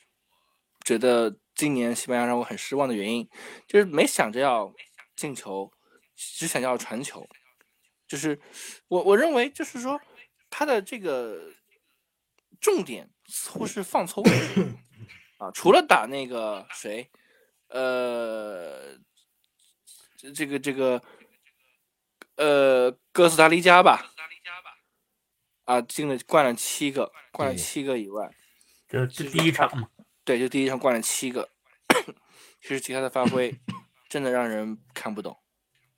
[0.84, 3.28] 觉得今年西班牙让我很失望的原因，
[3.66, 4.72] 就是没想着要
[5.16, 5.72] 进球，
[6.14, 7.26] 只想要传球。
[8.06, 8.40] 就是
[8.88, 10.00] 我我认为，就是说，
[10.50, 11.52] 他的这个
[12.60, 14.30] 重点似乎是放错位
[15.38, 15.50] 啊。
[15.52, 17.08] 除了打那个谁，
[17.68, 18.98] 呃，
[20.34, 21.00] 这个这个，
[22.40, 24.12] 呃，哥斯达黎加吧，
[25.66, 28.31] 啊，进了灌了七个，灌了七个以外，
[28.88, 29.88] 就就第一场嘛，
[30.24, 31.46] 对，就第一场灌了七个。
[32.62, 33.55] 其实其他的发挥
[34.09, 35.37] 真的让人看不懂。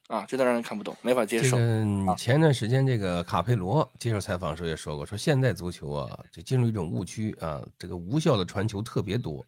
[0.08, 1.56] 啊，真的让人看不懂，没法接受。
[1.56, 9.46] 嗯前段时间这个卡佩罗接受采访的时候也说过，说现在足球啊，就进入一种误区啊，这个无效的传球特别多。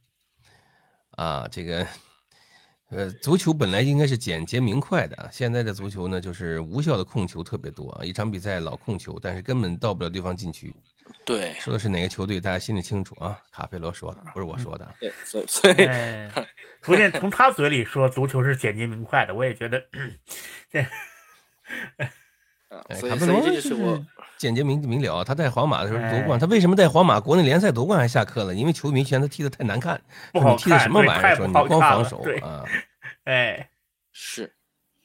[1.16, 1.86] 啊，这个
[2.90, 10.74] 呃，足球本来应该是简洁明快的啊，现在的足球呢，就是无效的控球特别多啊，一场比赛老控球，但是根本到不了对方禁区。
[11.24, 13.38] 对，说的是哪个球队，大家心里清楚啊。
[13.50, 14.94] 卡佩罗说的，不是我说的。
[15.00, 15.74] 对，所以所以。
[16.80, 19.82] 不见从他嘴里说足球是简洁明快的，我也觉得，
[20.70, 20.82] 这，
[23.08, 23.74] 卡佩罗是
[24.38, 25.22] 简洁明明了。
[25.24, 28.54] 他在皇马的时候夺冠，他为什么在皇马国内联赛夺冠还下课了？
[28.54, 30.00] 因为球迷嫌他踢的太难看，
[30.32, 31.36] 你踢的什么玩意儿？
[31.36, 32.64] 说你光防守啊？
[33.24, 33.70] 哎，
[34.12, 34.54] 是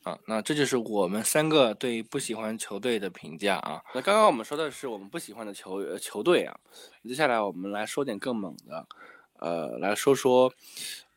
[0.04, 3.82] 啊，那这就是我们三个对不喜欢球队的评价啊。
[3.94, 6.58] 那刚刚我们说的是我们不喜欢的球球队啊，
[7.04, 8.88] 接下来我们来说点更猛的，
[9.40, 10.52] 呃，来说说。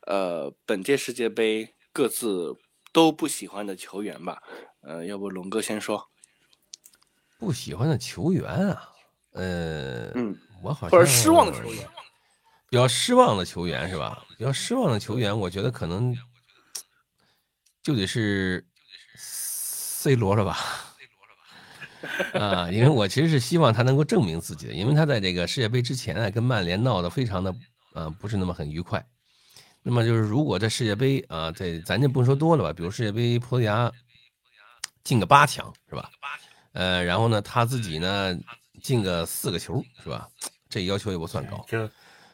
[0.05, 2.57] 呃，本届世界杯各自
[2.92, 4.42] 都不喜欢的球员吧？
[4.81, 6.09] 呃，要不龙哥先说。
[7.42, 8.88] 不喜欢的球员啊，
[9.33, 11.88] 呃，嗯，我好像或者失望的球员，
[12.70, 14.24] 比较失望的球员是吧？
[14.38, 16.16] 比较失望的球员，我觉得可能
[17.83, 18.64] 就得是
[19.16, 20.57] C 罗了吧？
[22.38, 27.52] 啊，因为我其实是希望他能够证明自己的，因为他在这个世界杯之前啊，跟曼联闹得非常的，
[27.94, 29.05] 呃，不是那么很愉快。
[29.83, 33.90] 那么就是，如果在世界杯啊，在咱就不说多了吧，比如世界杯葡萄牙
[35.02, 36.09] 进个八强是吧？
[36.73, 38.37] 呃，然后呢，他自己呢
[38.83, 40.29] 进个四个球是吧？
[40.69, 41.89] 这要求也不算高，就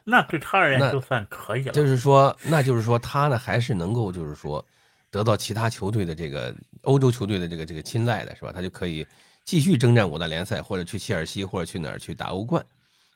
[0.05, 1.73] 那对他而言就算可以了。
[1.73, 4.65] 就是说，那就是说他呢还是能够就是说
[5.11, 8.53] 得到其他球队的这个欧洲球队的这个这个青睐的是吧？
[8.53, 9.07] 他就可以
[9.45, 12.65] 继续征战五大联赛，或者去切尔西，或者去哪儿去打欧冠。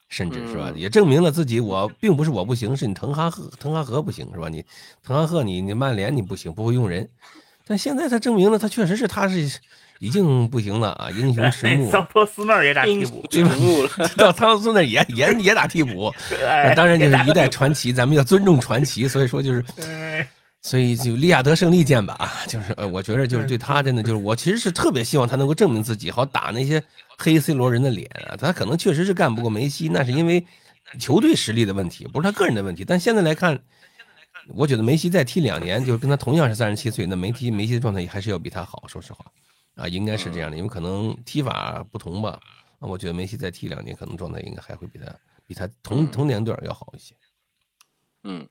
[0.08, 1.58] 甚至是吧，也证明了自己。
[1.58, 4.46] 我并不是我不行，是你滕哈赫，滕哈赫不行是吧？
[4.46, 4.62] 你
[5.02, 7.08] 滕哈赫，你你曼联你不行，不会用人。
[7.64, 9.58] 但现在他证明了，他确实是他是
[10.02, 11.08] 已经不行了啊！
[11.12, 13.50] 英雄迟暮，桑托斯那儿也打替补，对吧？
[14.16, 16.12] 到桑托斯那儿也也也打替补。
[16.74, 19.06] 当然就是一代传奇，咱们要尊重传奇。
[19.06, 19.64] 所以说就是。
[20.60, 26.82] 所以就利亚德胜利剑吧啊，就是呃，我觉得就是对他真的就是我其实是特别希望他能够证明自己，好打那些
[27.18, 28.36] 黑 C 罗人的脸啊。
[28.36, 30.44] 他可能确实是干不过梅西，那是因为
[31.00, 32.84] 球队实力的问题，不是他个人的问题。
[32.84, 33.58] 但现在来看，
[34.54, 38.84] 我觉得梅西再踢两年，就跟他同样是三十七岁，那梅西梅西的状态还是要比他好。
[38.86, 39.24] 说实话，
[39.74, 42.38] 啊，应该是这样的，因为可能踢法不同吧。
[42.78, 45.06] 我觉得梅西再踢两年，可能状态应该还会比他
[45.46, 47.14] 比他同同年段要好一些。
[48.24, 48.48] 嗯，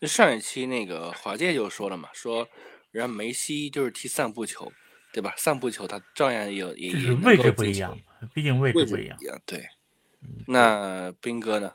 [0.00, 2.48] 就上一期那个华界就说了嘛，说
[2.90, 4.72] 人家梅西就是踢散步球，
[5.12, 5.34] 对吧？
[5.36, 7.98] 散步球他照样有也也位置不一样，
[8.32, 9.18] 毕竟位置不一样。
[9.46, 9.66] 对，
[10.46, 11.72] 那斌哥呢？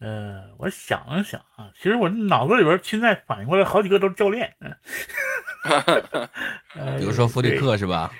[0.00, 4.52] 呃，我想了想啊，其实我脑子里边现在反应过来好几个都是教练，
[6.98, 8.12] 比如说弗里克是吧？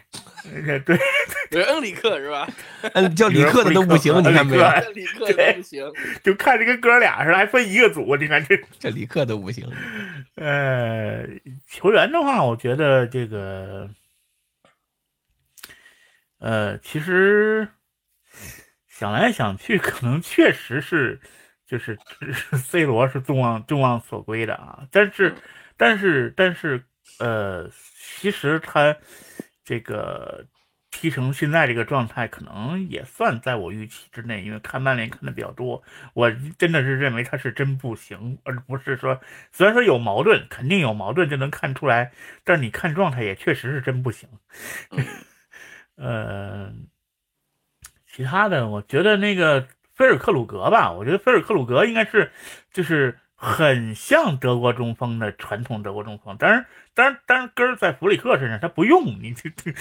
[0.45, 0.79] 对，
[1.51, 2.49] 比如恩里克是吧？
[2.95, 4.65] 嗯，叫里克的都不行，你看没有？
[4.93, 9.69] 里克都不行，就看这跟哥俩似的，还分一个组，你看这 这里克都不行。
[10.37, 11.27] 呃，
[11.69, 13.91] 球员的话，我觉得这个，
[16.39, 17.69] 呃，其实
[18.89, 21.21] 想来想去，可能确实是。
[21.67, 21.99] 就是
[22.59, 25.35] C 罗是众望众望所归的啊，但是
[25.77, 26.85] 但是但是
[27.19, 27.69] 呃，
[28.19, 28.95] 其实他
[29.65, 30.47] 这个
[30.91, 34.43] 踢成现在这个状态，可能也算在我预期之内。
[34.45, 42.13] 因为看曼联看的比较多，我真的是认为他是真不行，而不是说虽然说有矛盾，肯定有矛盾就能看出来，
[42.45, 44.29] 但是你看状态也确实是真不行。
[45.97, 46.73] 呃，
[48.07, 49.67] 其他的我觉得那个。
[49.95, 52.33] 菲尔克鲁格吧，我觉得菲尔克鲁格应该是，
[52.73, 56.37] 就是很像德国中锋的传统德国中锋。
[56.37, 59.73] 当然，当然，当然根儿在弗里克身上，他不用你这这。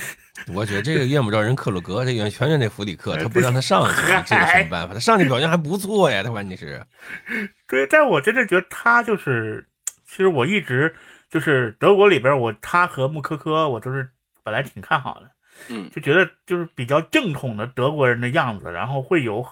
[0.53, 3.93] 我觉得这个怨不着人克鲁格，这怨全怨那弗里克，他不让他上去，
[4.25, 4.93] 这有什么办法？
[4.93, 6.85] 他上去表现还不错呀，他关键是。
[7.67, 9.65] 对，但我真的觉得他就是，
[10.05, 10.93] 其实我一直
[11.31, 14.09] 就是德国里边，我他和穆科科，我都是
[14.43, 15.31] 本来挺看好的，
[15.69, 19.43] 嗯，就觉得就是比较正统的德国人的样子，然后会有。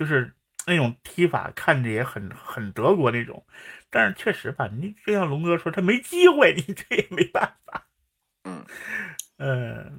[0.00, 0.32] 就是
[0.66, 3.44] 那种踢法看着也很很德国那种，
[3.90, 7.86] 但是确实吧，你就像龙哥说，他没机会，你这也没办法。
[8.44, 8.64] 嗯，
[9.36, 9.92] 呃，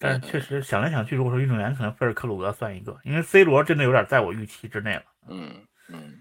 [0.00, 5.04] 但是确实想来想去，如果说运动员，可能菲尔克鲁格算一个，因为 C 罗真的有点在我预期之内了。
[5.28, 6.20] 嗯嗯，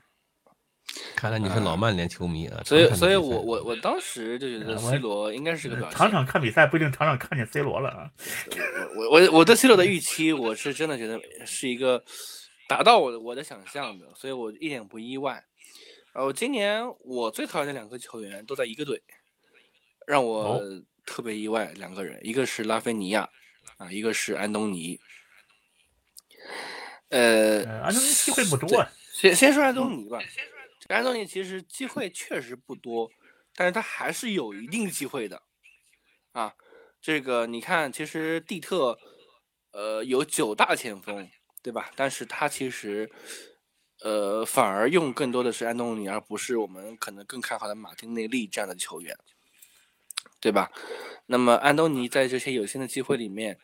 [1.16, 8.12] 看来你是老曼联球迷啊，所以所以我我我当时就觉得 C 罗应该是个表场场看比赛不一定场场看见 C 罗了啊。
[8.96, 12.04] 我我我对 C 罗的预期，我是真的觉得是一个。
[12.68, 15.46] 达到我的我的想象的，所以我一点不意外。
[16.14, 19.00] 呃，今年我最讨厌的两个球员都在一个队，
[20.08, 20.60] 让我
[21.06, 21.72] 特别意外。
[21.76, 23.30] 两个人，一个是拉菲尼亚，
[23.78, 25.00] 啊，一个是安东尼。
[27.10, 28.84] 呃，安东尼机会不多。
[29.14, 30.20] 先先说安东尼吧。
[30.88, 33.10] 安东尼其实机会确实不多，
[33.56, 35.42] 但是他还是有一定机会的。
[36.32, 36.56] 啊，
[37.02, 38.98] 这个你看，其实蒂特，
[39.72, 41.30] 呃，有九大前锋。
[41.66, 41.90] 对吧？
[41.96, 43.10] 但是他其实，
[44.04, 49.18] 呃，反而用更多的是安东尼，而不是我们可能更看好的马丁内利这样的球员，
[50.40, 50.72] 对吧？
[51.26, 53.58] 那么安东尼在这些有限的机会里面，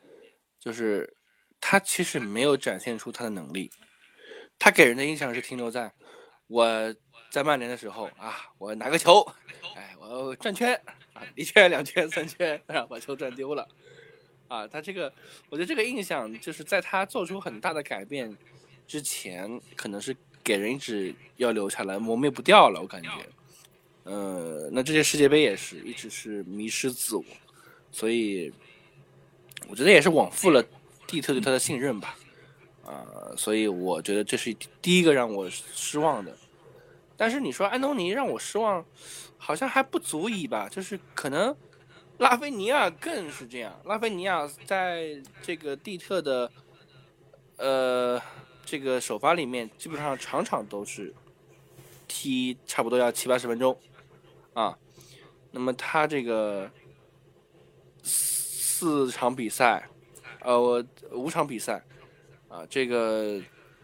[0.60, 1.16] 就是
[1.60, 3.70] 他其实没有展现出他的能力，
[4.58, 5.94] 他给人的印象是停留在
[6.48, 6.96] 我
[7.32, 9.26] 在曼联的时候啊，我拿个球，
[9.74, 10.76] 哎，我转圈
[11.14, 13.66] 啊，一圈、两圈、三圈，然后把球转丢了。
[14.50, 15.12] 啊，他这个，
[15.50, 18.36] 我觉得这个印象就是在他做出很大的改变
[18.86, 20.14] 之前，可能是
[20.44, 22.82] 给人一直要留下来，磨灭不掉了。
[22.82, 23.10] 我感觉，
[24.04, 27.24] 呃，那这届世界杯也是一直是迷失自我，
[27.94, 28.52] 所以
[29.70, 30.62] 我觉得也是枉负了
[31.08, 32.18] 蒂特对他的信任吧。
[32.86, 36.36] 啊，所以我觉得这是第一个让我失望的。
[37.22, 38.84] 但是你说安东尼让我失望，
[39.38, 40.68] 好像还不足以吧？
[40.68, 41.56] 就是可能。
[42.18, 43.80] 拉菲尼亚更是这样。
[43.86, 46.52] 拉菲尼亚在这个蒂特的，
[47.58, 48.20] 呃，
[48.66, 51.14] 这个首发里面，基本上场场都是
[52.08, 53.80] 踢差不多要七八十分钟，
[54.56, 54.76] 啊，
[55.52, 56.72] 那么他这个
[58.02, 59.88] 四场比赛，
[60.40, 61.84] 呃，我五场比赛，
[62.48, 63.40] 啊，这个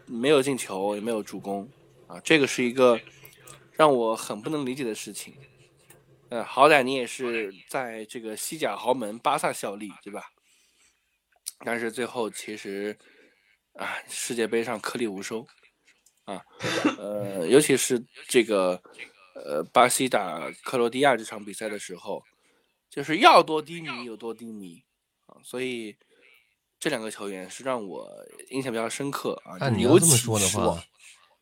[0.06, 1.68] 没有进球，也没有助攻，
[2.08, 3.00] 啊，这个是一个
[3.78, 5.36] 让我很不能理解的事情。
[6.30, 10.24] 呃，好歹你也是在这个西甲豪门巴萨效力，对吧？
[11.60, 12.98] 但是最后其实
[13.74, 15.46] 啊，世界杯上颗粒无收
[16.24, 16.42] 啊。
[16.98, 18.82] 呃，尤其是这个
[19.36, 22.24] 呃，巴西打克罗地亚这场比赛的时候，
[22.90, 24.82] 就是要多低迷有多低迷
[25.26, 25.38] 啊。
[25.44, 25.96] 所以
[26.80, 28.10] 这两个球员是让我
[28.50, 29.56] 印象比较深刻啊。
[29.60, 30.82] 那你要这么说的话，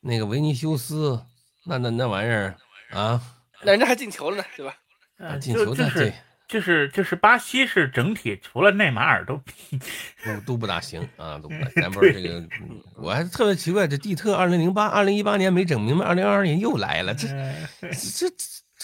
[0.00, 1.24] 那个维尼修斯，
[1.66, 2.54] 那那那玩意儿
[2.90, 3.20] 啊。
[3.62, 4.74] 那人家还进球了呢，对吧？
[5.38, 6.12] 进球就是
[6.46, 9.42] 就是就是巴西是整体除了内马尔都
[10.24, 11.70] 都都不大行啊，都不大。
[11.80, 12.46] 咱不是这个，
[12.96, 17.26] 我还特别奇怪，这蒂特二零零八、二零一八年没整明白，二零二二年又来了，这
[17.80, 18.28] 这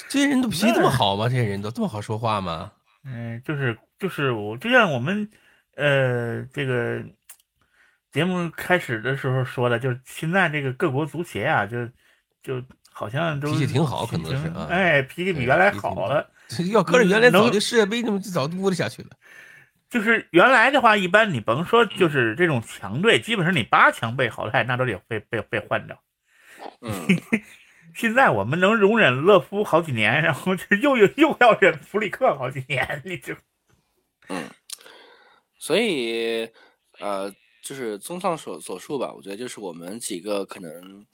[0.09, 1.29] 这些人都脾气这么好吗？
[1.29, 2.73] 这些人都这么好说话吗？
[3.05, 5.31] 嗯，就是就是我就像我们
[5.77, 7.01] 呃这个
[8.11, 11.77] 节目开始的时候说的，就是现在这个各国足协啊，就。
[12.43, 16.29] 就好像都脾气挺好，可能是啊，哎，脾气比原来好了。
[16.71, 19.09] 要搁着原来早就世界杯那么早就不下去了。
[19.89, 26.03] 就是原来的话，一般你甭说，就是这种强队，基本上你八强被淘汰，那都得被被被换掉。
[26.81, 27.07] 嗯，
[27.95, 33.35] 现在我们能容忍勒夫好几年，然后就又又又要忍弗里克好几年，你就
[34.29, 34.49] 嗯，
[35.59, 36.49] 所以
[36.99, 37.31] 呃，
[37.63, 41.05] 就是综上所所述吧，我觉得就是我们几个可能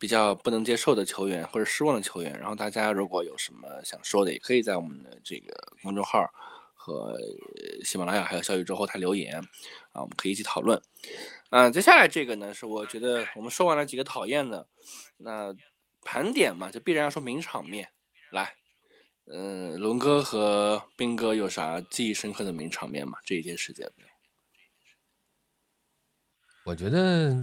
[0.00, 6.28] 比较不能接受的球员或者失望的球员，然后大家如果有什么想说的，也可以在我们的这个公众号。
[6.82, 7.14] 和
[7.84, 9.36] 喜马拉雅还有小宇宙后台留言
[9.92, 10.80] 啊，我们可以一起讨论。
[11.50, 14.66] 嗯，接下来这个呢，是我觉得我们说完了几个讨厌的，
[15.18, 15.54] 那
[16.02, 17.90] 盘点嘛，就必然要说名场面。
[18.30, 18.54] 来，
[19.26, 23.18] 嗯，龙哥和兵哥有啥记忆深刻的名场面吗？
[23.26, 24.04] 这一届世界杯？
[26.64, 27.36] 我觉得。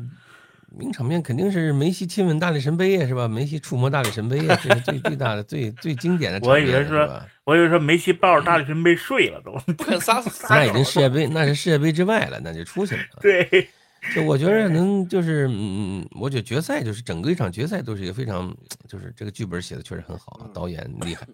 [0.77, 3.27] 名场面肯定是梅西亲吻大力神杯呀，是吧？
[3.27, 6.63] 梅西触摸大力神杯呀，这是最 最大的、最最经典的场面。
[6.63, 9.51] 我以为说，我以为说梅西抱着大力神杯睡了都。
[10.49, 13.01] 那已经世界杯，那是世界杯之外了，那就出去了。
[13.19, 13.67] 对，
[14.13, 18.55] 就我觉得能就是，嗯，我觉得决赛就是整个一场决赛都是一个非常，
[18.87, 21.27] 就是这个剧本写的确实很好，导演厉害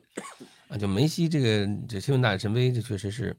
[0.69, 0.77] 啊。
[0.77, 3.35] 就梅西这个这亲吻大力神杯，这确实是。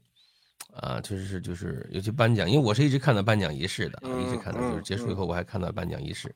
[0.73, 6.35] 啊，确实是，就是尤其颁奖，因为我是一直看到颁奖仪式的，一直看到，就是结束以后我还看到颁奖仪式，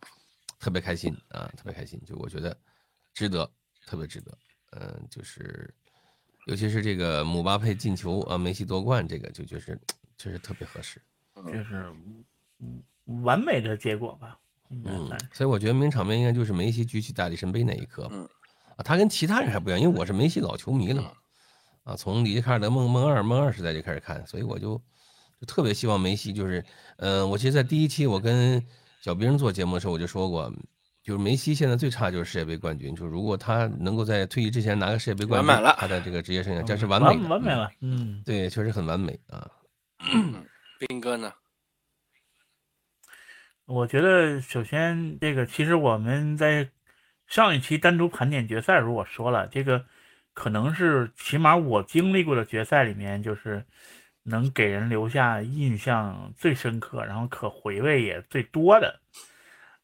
[0.59, 2.57] 特别开心啊，特别开心，就我觉得
[3.13, 3.49] 值得，
[3.85, 4.37] 特别值得，
[4.71, 5.73] 嗯，就是
[6.45, 9.77] 尤其是这个姆巴佩进球啊，梅西夺冠，这个就就是
[10.17, 11.01] 确实特别合适，
[11.35, 11.85] 就是
[13.23, 14.39] 完美的结果吧，
[14.69, 18.05] 嗯，所以我觉得名场面应该就是梅西举起大力神杯那一刻，
[18.77, 21.11] 啊，他跟其他人还不一样，因为我是梅西老球迷了嘛。
[21.89, 24.79] 啊，从里卡尔德梦梦二梦二时代就开始看，所以我就
[25.41, 26.63] 就特别希望梅西就是，
[26.97, 28.63] 嗯，我其实，在第一期我跟
[29.01, 30.53] 小兵做节目的时候，我就说过，
[31.03, 39.49] 就是梅西现在最差就是世界杯冠军，就如果他能够在退役之前拿个世界杯冠军，他的这个职业生涯将是完美完美了，嗯，对，确实很完美啊。
[40.87, 41.33] 兵哥呢？
[43.65, 46.69] 我觉得首先这个，其实我们在
[47.25, 49.83] 上一期单独盘点决赛时候我说了这个。
[50.39, 53.61] 可能是起码我经历过的决赛里面，就是
[54.23, 59.01] 能给人留下印象最深刻，然后可回味也最多的。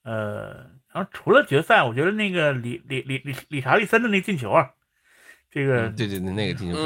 [0.04, 4.72] 呃，然后除了决赛，我觉得那个里里里里理查利森的那进球啊，
[5.52, 6.78] 这个对对对，那个进球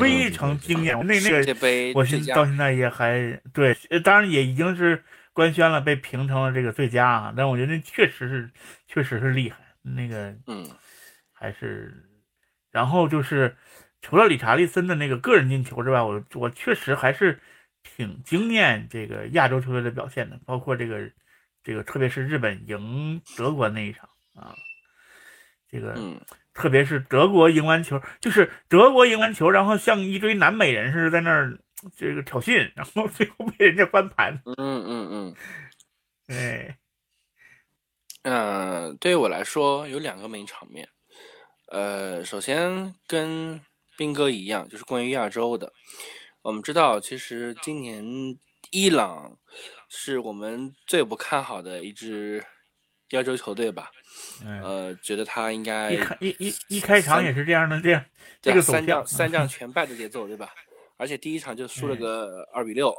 [0.00, 0.98] 非常惊艳。
[1.06, 7.34] 那那个我现到现在也还对，当然也已经是官宣了，被评成了这个最佳啊。
[7.36, 8.50] 但我觉得那确实是
[8.88, 10.68] 确实是厉害，那个嗯，
[11.32, 12.10] 还是。
[12.74, 13.56] 然后就是，
[14.02, 17.40] 除了理查利森的那个个人进球之外，我我确实还是
[17.84, 21.08] 挺惊艳这个亚洲球队的表现的，包括这个
[21.62, 24.56] 这个，特别是日本赢德国那一场啊，
[25.70, 25.94] 这个
[26.52, 31.56] 特别是德国赢完球，就是德国赢完球，然后像一堆南美人似的在那儿
[31.94, 34.42] 这个挑衅，然后最后被人家翻盘。
[34.44, 35.34] 嗯嗯嗯，
[36.26, 36.76] 哎，
[38.22, 40.88] 嗯，对于我来说有两个名场面。
[41.66, 43.60] 呃，首先跟
[43.96, 45.72] 兵哥一样，就是关于亚洲的。
[46.42, 48.04] 我们知道，其实今年
[48.70, 49.38] 伊朗
[49.88, 52.44] 是我们最不看好的一支
[53.10, 53.90] 亚洲球队吧？
[54.44, 58.04] 呃，觉得他应该一开一一一开场也是这样的，这样
[58.42, 60.52] 这个三仗三仗全败的节奏，对吧？
[60.96, 62.94] 而且第一场就输了个二比六，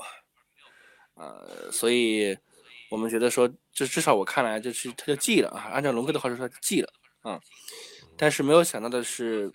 [1.14, 2.38] 呃，所以
[2.90, 5.70] 我们觉得说，这至少我看来，就是他就记了啊。
[5.72, 6.92] 按照龙哥的话说，他记了
[7.22, 7.40] 啊。
[8.18, 9.52] 但是没有想到的是，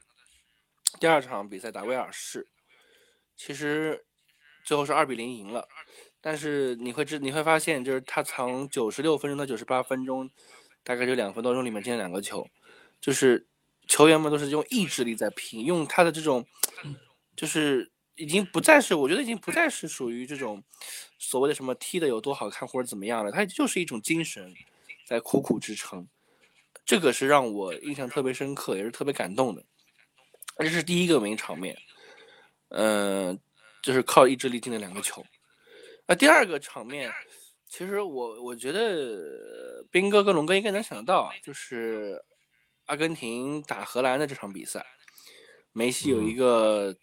[1.01, 2.47] 第二场比赛打威尔士，
[3.37, 4.05] 其实
[4.65, 5.67] 最后是二比零赢了。
[6.21, 10.31] 但是你会知你会发现，就是他从九十六分钟到九十八分钟，
[10.83, 12.47] 大概就两分多钟里面进了两个球，
[13.01, 13.47] 就是
[13.89, 16.47] 球员们都是用意志力在拼，用他的这种，
[17.35, 20.63] 就是已经不再是我觉得已经不再是属于这种
[21.19, 24.53] 所谓的什么踢的有多好看或者怎么样了，他就是一种精神
[25.07, 26.07] 在苦苦支撑。
[26.85, 29.65] 这个是让我印象特别深刻，也是特别感动的。
[30.59, 31.77] 这是第一个名场面，
[32.69, 33.39] 嗯，
[33.83, 35.25] 就是靠意志力进的两个球。
[36.07, 37.11] 啊第二个场面，
[37.67, 42.23] 其实我我觉得兵哥跟龙哥应该能想得到，就是
[42.87, 44.85] 阿根廷打荷兰的这场比赛，
[45.73, 46.95] 梅西有一个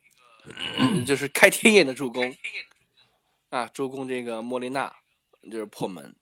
[1.05, 2.35] 就是开天眼的助攻
[3.49, 4.93] 啊，助攻这个莫莉娜
[5.49, 6.13] 就是破门。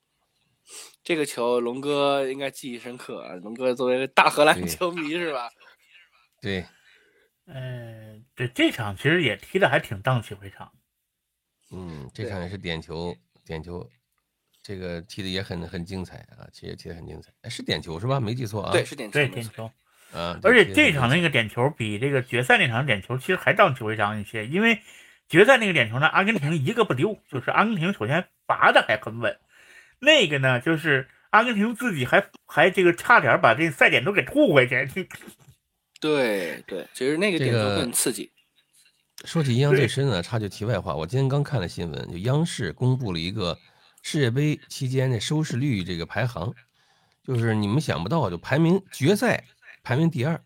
[1.02, 3.34] 这个球，龙哥应该记忆深刻啊！
[3.36, 5.48] 龙哥作为大荷兰球迷是吧？
[6.42, 6.64] 对，
[7.46, 10.70] 嗯，对，这场其实也踢的还挺荡气回肠。
[11.70, 13.14] 嗯，这场也是点球，
[13.44, 13.88] 点球，
[14.62, 18.18] 这个踢的也很很精彩啊，其实踢的很精彩，是点球是吧？
[18.20, 18.72] 没记错啊？
[18.72, 19.70] 对，是点球，对点球。
[20.12, 24.80] 啊，而且这场那个点球比这个决赛那场点球其实还荡气回肠一些，因为
[25.28, 29.36] 决赛那个点球呢，阿根廷一个不丢，就是阿根廷首先罚的还很稳，
[30.00, 35.08] 那个呢就是阿根廷自己还还这个差点把这赛点都给吐回去。
[36.00, 38.30] 对对，其实那个点球很刺激。
[39.24, 43.58] 说起印象最深的，插句题外话，我今天刚看了新闻，就央视公布了一个
[44.02, 46.52] 世界杯期间的收视率这个排行，
[47.24, 49.44] 就是你们想不到，就排名决赛
[49.82, 50.38] 排名第二，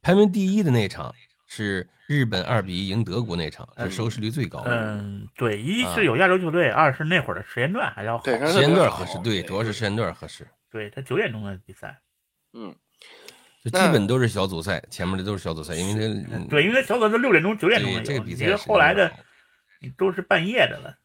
[0.00, 1.14] 排名第一的那场
[1.54, 4.62] 是日本二比一赢德国那场，是收视率最高。
[4.64, 10.48] 嗯，对，一是有亚洲球队，二是那会儿的时间段还要好，时间段合适，对，主要是时间段合适。
[10.70, 12.00] 对他九点钟的比赛，
[12.54, 12.74] 嗯。
[13.62, 19.12] 就基本都是小组赛，前面的都是小组赛，因为他对，因为小组赛六点钟、九点钟这个比赛，后来的
[19.98, 20.98] 都是半夜的了。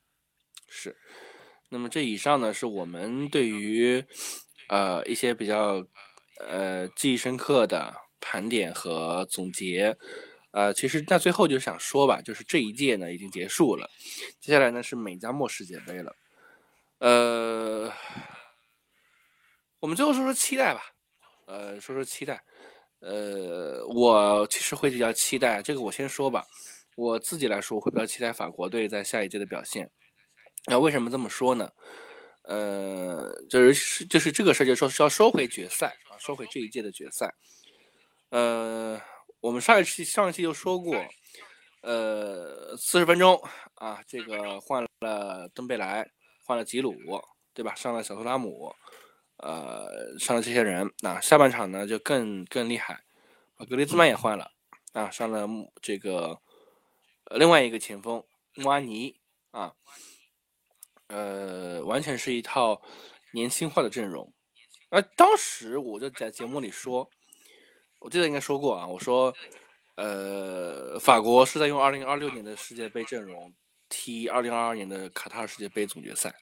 [0.70, 0.96] 是，
[1.70, 4.02] 那么这以上呢，是我们对于
[4.70, 5.86] 呃一些比较
[6.40, 9.98] 呃记忆深刻的盘点和总结。
[10.58, 13.88] 呃，其实那最后就想说吧，就是这一届呢已经结束了，
[14.40, 16.16] 接下来呢是美加墨世界杯了。
[16.98, 17.94] 呃，
[19.80, 20.82] 我们最后说说期待吧。
[21.46, 22.44] 呃，说说期待，
[23.02, 26.44] 呃，我其实会比较期待这个，我先说吧。
[26.96, 29.88] 我自己来说，会比较期待法国队在下一届的表现。
[30.66, 31.70] 那为什么这么说呢？
[32.46, 37.32] 呃，就是就是这个事儿，就说是要收回决赛啊，收回这一届的决赛。
[38.32, 39.00] 呃，
[39.48, 40.94] 我们上一期上一期就说过，
[41.80, 43.42] 呃，四十分钟
[43.76, 46.06] 啊，这个换了登贝莱，
[46.44, 46.94] 换了吉鲁，
[47.54, 47.74] 对吧？
[47.74, 48.76] 上了小图拉姆。
[49.38, 53.06] 呃，上了这些人，那下半场呢就更更厉害，
[53.56, 54.52] 把格雷兹曼也换了，
[54.92, 55.48] 啊，上了
[55.82, 56.42] 这个
[57.36, 58.22] 另外一个前锋
[58.56, 59.18] 穆阿尼
[59.52, 59.74] 啊，
[61.08, 62.82] 呃，完全是一套
[63.32, 64.34] 年轻化的阵容。
[64.90, 67.10] 而当时我就在节目里说，
[68.00, 69.34] 我记得应该说过啊，我说，
[69.96, 73.54] 呃，法国是在用二零二六年的世界杯阵容
[73.90, 76.34] 踢二零二二年的卡塔尔世界杯总决赛。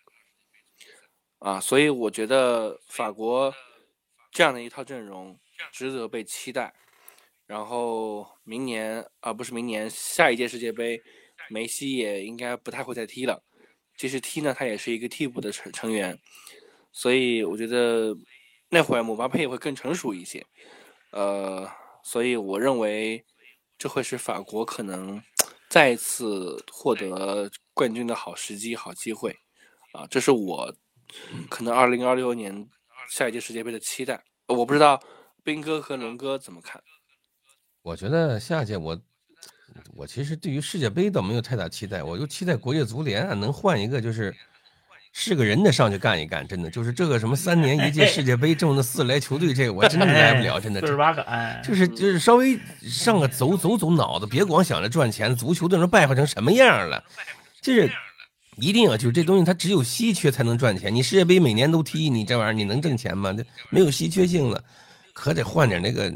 [1.40, 3.54] 啊，所以我觉得法国
[4.32, 5.40] 这样的一套阵容
[5.72, 6.74] 值得被期待。
[7.46, 11.00] 然后明年啊，不是明年，下一届世界杯，
[11.50, 13.44] 梅西也应该不太会再踢了。
[13.96, 16.20] 即使踢呢，他也是一个替补的成成员。
[16.92, 18.16] 所以我觉得
[18.70, 20.44] 那会儿姆巴佩会更成熟一些。
[21.16, 21.66] 呃，
[22.04, 23.26] 所以我认为
[23.78, 25.22] 这会是法国可能
[25.70, 29.36] 再一次获得冠军的好时机、好机会。
[29.94, 30.76] 啊，这是我。
[31.50, 32.68] 可能二零二六年
[33.10, 35.02] 下一届世界杯的期待，我不知道
[35.42, 36.84] 斌哥和龙哥怎么看。
[37.82, 39.00] 我觉得下届我
[39.96, 44.36] 我其实对于世界杯倒没有太大期待，我就期待国际足联啊能换一个就是
[45.18, 50.82] 是个人的上去干一干，真的就是这个什么三年一届世界杯这么的四来球队，这个我真的来不了，真的。
[50.82, 57.02] 四十八个，哎，就是就是稍微上个走走走脑子，别光想着赚钱，足球都能败坏成什么样了，
[57.62, 57.90] 就是。
[58.58, 60.96] 一定要就是这东西，它只有稀缺才能赚钱。
[60.96, 63.34] 你世界杯每年都踢，你这玩意儿你能挣钱吗？
[63.34, 64.64] 这没有稀缺性了，
[65.12, 66.10] 可得换点那个，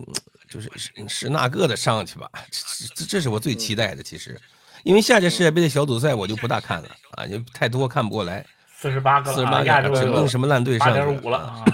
[0.49, 2.29] 就是是是那个的上去吧。
[2.49, 4.39] 这这这是我最期待的，其实，
[4.83, 6.87] 因为下届世界杯的小组赛我就不大看了
[7.17, 8.45] 啊，就太多看不过来。
[8.79, 11.37] 四十八个，四十八个，指定什么烂队上去了。
[11.37, 11.65] 了。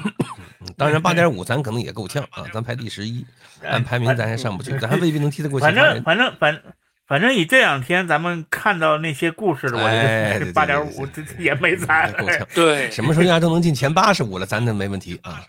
[0.76, 3.24] 当然八点五咱可能也够呛啊，咱排第十一，
[3.64, 5.60] 按排名咱还上不去，咱还未必能踢得过。
[5.60, 6.62] 反正反正反。
[7.08, 12.12] 反正以这两天咱们看到那些故事，我觉得 八点五也没咱
[12.56, 15.40] 对，什么时候亚洲能进前八十五了，咱那没问题啊。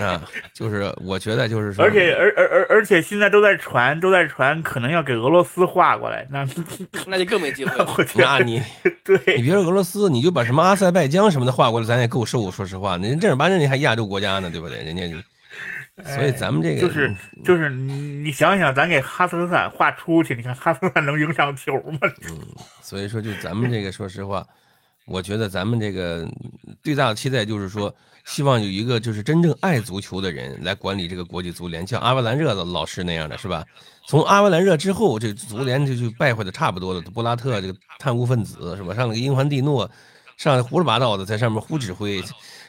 [0.00, 6.46] 啊， 就是我觉得就是说，而且而而而而且现在都在传，都在传，可能要给俄罗斯划过来，那
[7.06, 7.86] 那就更没机会了。
[8.16, 8.62] 那你
[9.04, 12.50] 对你别说俄罗斯，你就把什么阿塞拜疆什么的划过来，咱也够受。
[12.50, 14.78] 说实话，人正儿八经你还亚洲国家呢，对不对？
[14.84, 15.14] 人家就。
[16.04, 17.12] 所以咱们这个就是
[17.44, 21.98] 就是你你想想，咱给哈萨克斯坦画出去，你看哈萨克斯坦能赢上球吗？
[22.30, 22.38] 嗯，
[22.80, 24.46] 所以说就咱们这个，说实话，
[25.06, 26.24] 我觉得咱们这个
[26.84, 27.92] 最大的期待就是说，
[28.28, 33.64] 希望有一个就是真正爱足球的人来管理这个国际足联，像阿维兰热的老师那样的是吧？
[34.06, 37.00] 从阿维兰热之后，这足联就就败坏的差不多了。
[37.00, 38.94] 布拉特这个贪污分子是吧？
[38.94, 39.90] 上了个英凡蒂诺，
[40.36, 42.22] 上来胡说八道的在上面胡指挥。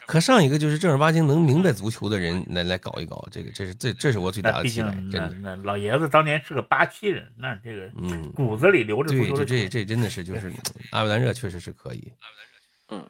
[0.07, 4.89] 可上一个就是正儿八经能明白足球的人来来搞一搞，这个这是这这是我最大的期待。
[5.11, 10.51] 真的，那老爷子当年是个八七人，那这个嗯骨子里留着对，这这这真的是就是
[10.91, 12.11] 阿维兰热确实是可以。
[12.89, 13.07] 嗯，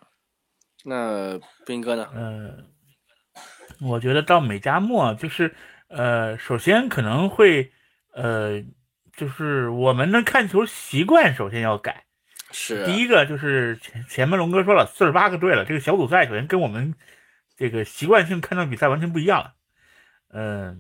[0.84, 2.08] 那斌哥呢？
[2.16, 2.66] 嗯，
[3.82, 5.54] 我觉得到美加墨就是
[5.88, 7.72] 呃，首先可能会
[8.14, 8.64] 呃，
[9.16, 12.06] 就是我们的看球习惯首先要改。
[12.52, 16.96] 是第一个就是前前面龙哥说了，四十八个队了，这个小组赛首先跟我们
[17.56, 19.54] 这个习惯性看到比赛完全不一样了，
[20.34, 20.80] 嗯，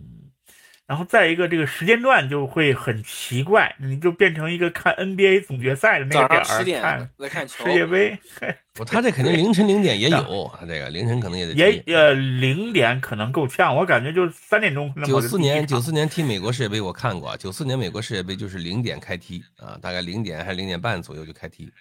[0.89, 8.17] 然后再一个这个时间段就会很奇怪，你就变成一个看 NBA 总决赛的那个点儿看在看球世，界杯，
[8.73, 21.71] 不，他这肯定凌晨零点也有， 他这个凌晨可能也得踢也呃零点可能够呛，我感觉就是三点钟九四年九四年踢美国世界杯我看过，九四年美国世界杯就是零点开踢啊，大概零点还是零点半左右就开踢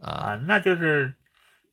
[0.00, 1.12] 啊，啊，那就是。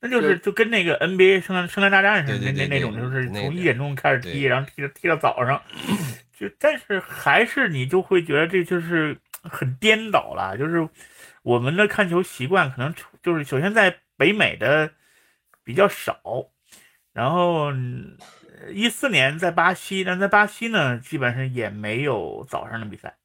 [0.05, 5.61] 那就是就跟那个 NBA 圣诞圣诞大战似的，那那那种就是从一点钟开始踢，然后踢到踢到早上，
[6.37, 10.89] 就但是还是你就会觉得这就是很颠倒了，就是
[11.43, 14.91] 我们的看球习惯可能就是首先在北美的
[15.63, 16.19] 比较少，
[17.13, 17.71] 然后
[18.71, 23.15] 一四年在巴西，但在巴西呢基本上也没有早上的比赛。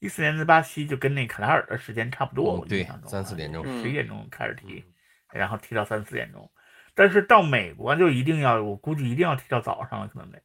[0.00, 4.84] 一四年在巴西就跟那卡塔尔的时间差不多，嗯对我印象中三四点钟嗯十一点钟开始踢，
[5.32, 6.50] 然后踢到三四点钟。
[6.94, 10.38] 但是到美国就一定要，我估计一定要踢到早上了，可能得。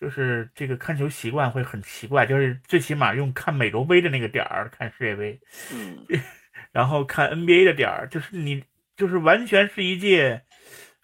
[0.00, 5.40] 就是这个看球习惯会很奇怪，就是最起码用看美洲杯的那个点儿看世界杯，
[5.72, 6.06] 嗯，
[6.70, 8.64] 然后看 NBA 的点儿，就是你
[8.96, 10.42] 就是完全是一届，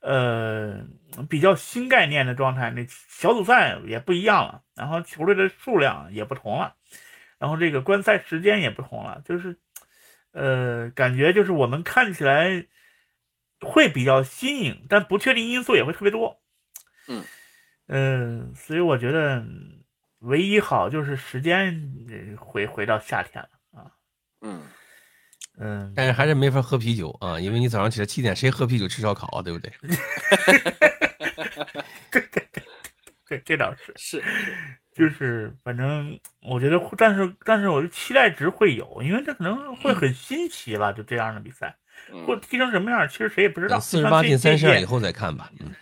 [0.01, 0.87] 呃，
[1.29, 2.71] 比较新概念的状态。
[2.71, 6.77] 那小组赛也不一样了，然后球队的数量也不同了，
[7.39, 9.57] 然后这个观赛时间也不同了，就是，
[10.33, 12.67] 呃，感觉就是我们看起来
[13.61, 16.41] 会比较新颖，但不确定因素也会特别多。
[17.09, 17.25] 嗯
[17.89, 19.45] 嗯，所以我觉得
[20.21, 21.75] 唯一好就是时间
[22.09, 23.91] 呃回回到夏天了啊。
[24.41, 24.63] 嗯，
[25.59, 29.73] 嗯，但是还是没法喝啤酒啊，因为你早上起来七点谁喝啤酒吃烧烤啊，对不对？
[32.11, 32.49] 对对
[33.29, 34.23] 对这倒是，是，
[34.95, 41.75] 就是反正我觉得，但是但是我的期待值会有，因为这可能会很新奇了，就这样的比赛，
[42.27, 43.77] 或嗯踢成什么样，其实谁也不知道。
[43.77, 45.51] 等四十八进三十二以后，后再看吧。
[45.61, 45.75] 嗯，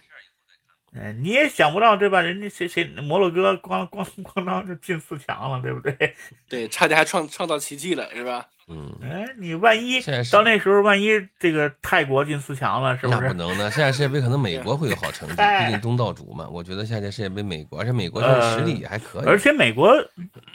[0.94, 2.20] 哎，你也想不到对吧？
[2.20, 6.14] 人家谁谁摩洛哥咣咣咣当就进四强了，对不对？
[6.48, 8.46] 对，差点还创创造奇迹了，是吧？
[8.68, 13.20] 嗯，哎，你万一现在到那时候，万一这个泰国进四强了，是不是？
[13.20, 16.48] 那不能的，下届世界杯可能美国会有好成绩， 哎毕竟东道主嘛。
[16.48, 19.24] 我觉得下届世界杯美国，而且美国的实力也还可以。
[19.26, 19.92] 而且美国，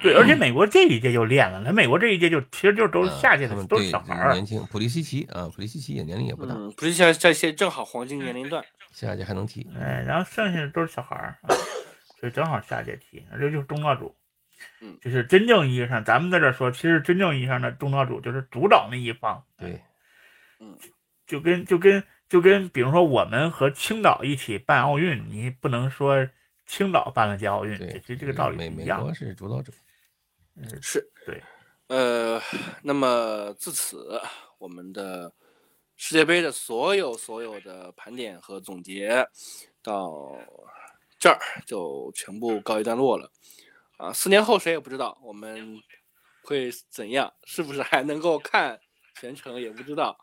[0.01, 4.33] 对，而且美国这一届就练了，那美国这一届就其实就都是嗯下届的，都是他们对小孩儿。
[4.33, 8.63] 年轻，普利西奇啊，普利西奇也年龄也不大，嗯，不是像这些正好黄金年龄段。
[8.93, 9.67] 下届还能踢。
[9.79, 11.53] 哎，然后剩下的都是小孩儿，啊
[12.19, 14.15] 所以正好下届踢，这就是东道主。
[14.81, 19.81] 嗯就是真正意义上，咱们在这儿说，其实真正意义上的东道主就是主导那一方，对，
[20.59, 20.77] 嗯
[21.25, 26.27] 就跟就跟就跟，比如说我们和青岛一起办奥运，你不能说
[26.65, 29.05] 青岛办了届奥运，对这，这这个道理一样的。
[29.05, 29.71] 美国是主导者。
[30.55, 31.39] 嗯是对，
[31.87, 32.41] 呃，
[32.81, 34.19] 那么自此，
[34.57, 35.31] 我们的
[35.95, 39.23] 世界杯的所有所有的盘点和总结
[39.83, 40.35] 到
[41.19, 43.31] 这儿就全部告一段落了。
[43.97, 45.77] 啊，四年后谁也不知道我们
[46.43, 48.79] 会怎样，是不是还能够看
[49.19, 50.17] 全程也不知道。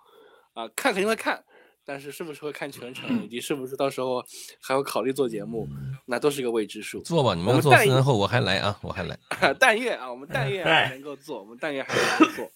[0.55, 1.45] 啊，看肯定会看，
[1.85, 4.25] 但是是不是会看全程，以及是不是到时候
[4.63, 5.69] 还会考虑做节目，
[6.07, 7.03] 那都是个未知数。
[7.03, 9.19] 做吧，你们做四年后我还来啊，我还来。
[9.59, 12.51] 但愿啊，我们但愿能够做，我们但愿还能够做。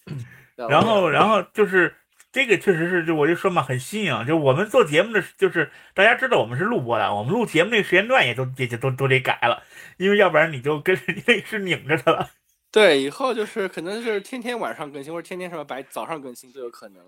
[0.68, 1.92] 然后，然后就是
[2.38, 4.24] 这个确实是，就我就说嘛，很新颖。
[4.24, 9.64] 就我们做节目的，就是大家知道我们是录播的，我们录节目那个时间段也都也也都都得改了，
[9.96, 12.30] 因为要不然你就跟人家是拧着的了。
[12.70, 17.02] 对，以后就是可能是天天晚上更新，或者天天什么白早上更新都有可能。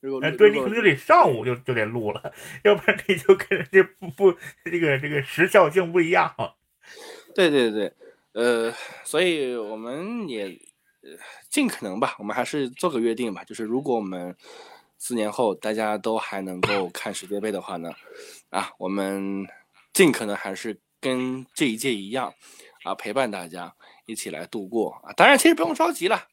[0.00, 2.30] 如果哎，对你可能就得上午就就得录了，
[2.64, 6.30] 要不然你就跟人家不不这个这个时效性不一样。
[7.34, 7.90] 对对对，
[8.34, 8.70] 呃，
[9.02, 10.46] 所以我们也
[11.02, 11.10] 呃
[11.48, 14.36] 尽可能吧，我们还是做个约定吧，就是如果我们
[15.06, 17.92] 四年后大家都还能够看世界杯的话呢，
[18.48, 19.46] 啊，我们
[19.92, 22.32] 尽可能还是跟这一届一样，
[22.84, 23.70] 啊，陪伴大家
[24.06, 25.12] 一起来度过啊。
[25.12, 26.26] 当然，其实不用着急了，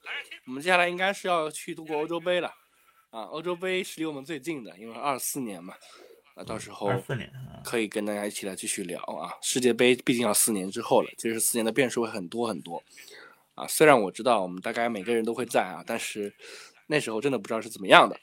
[0.48, 2.48] 我们接下来应该是要去度过欧洲杯了，
[3.10, 5.74] 啊，欧洲杯是离我们最近的，因为二四年嘛，
[6.36, 6.90] 啊，到时候
[7.66, 9.36] 可以跟大家一起来继续聊啊。
[9.42, 12.82] 世界杯毕竟要四年之后了，其实四年的变数会很多很多
[13.54, 13.68] 啊。
[13.68, 16.34] 虽然我知道我们大概每个人都会在啊，但是
[16.88, 18.18] 那时候真的不知道是怎么样的。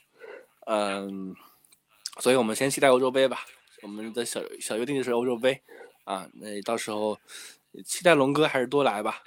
[0.69, 1.35] 嗯，
[2.21, 3.41] 所以我们先期待欧洲杯吧。
[3.83, 5.63] 我们的小小约定就是欧洲杯
[6.05, 7.19] 啊，那到时候
[7.85, 9.23] 期待龙哥还是多来吧。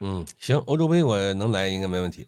[0.00, 2.26] 嗯，行，欧洲杯我能来应该没问题。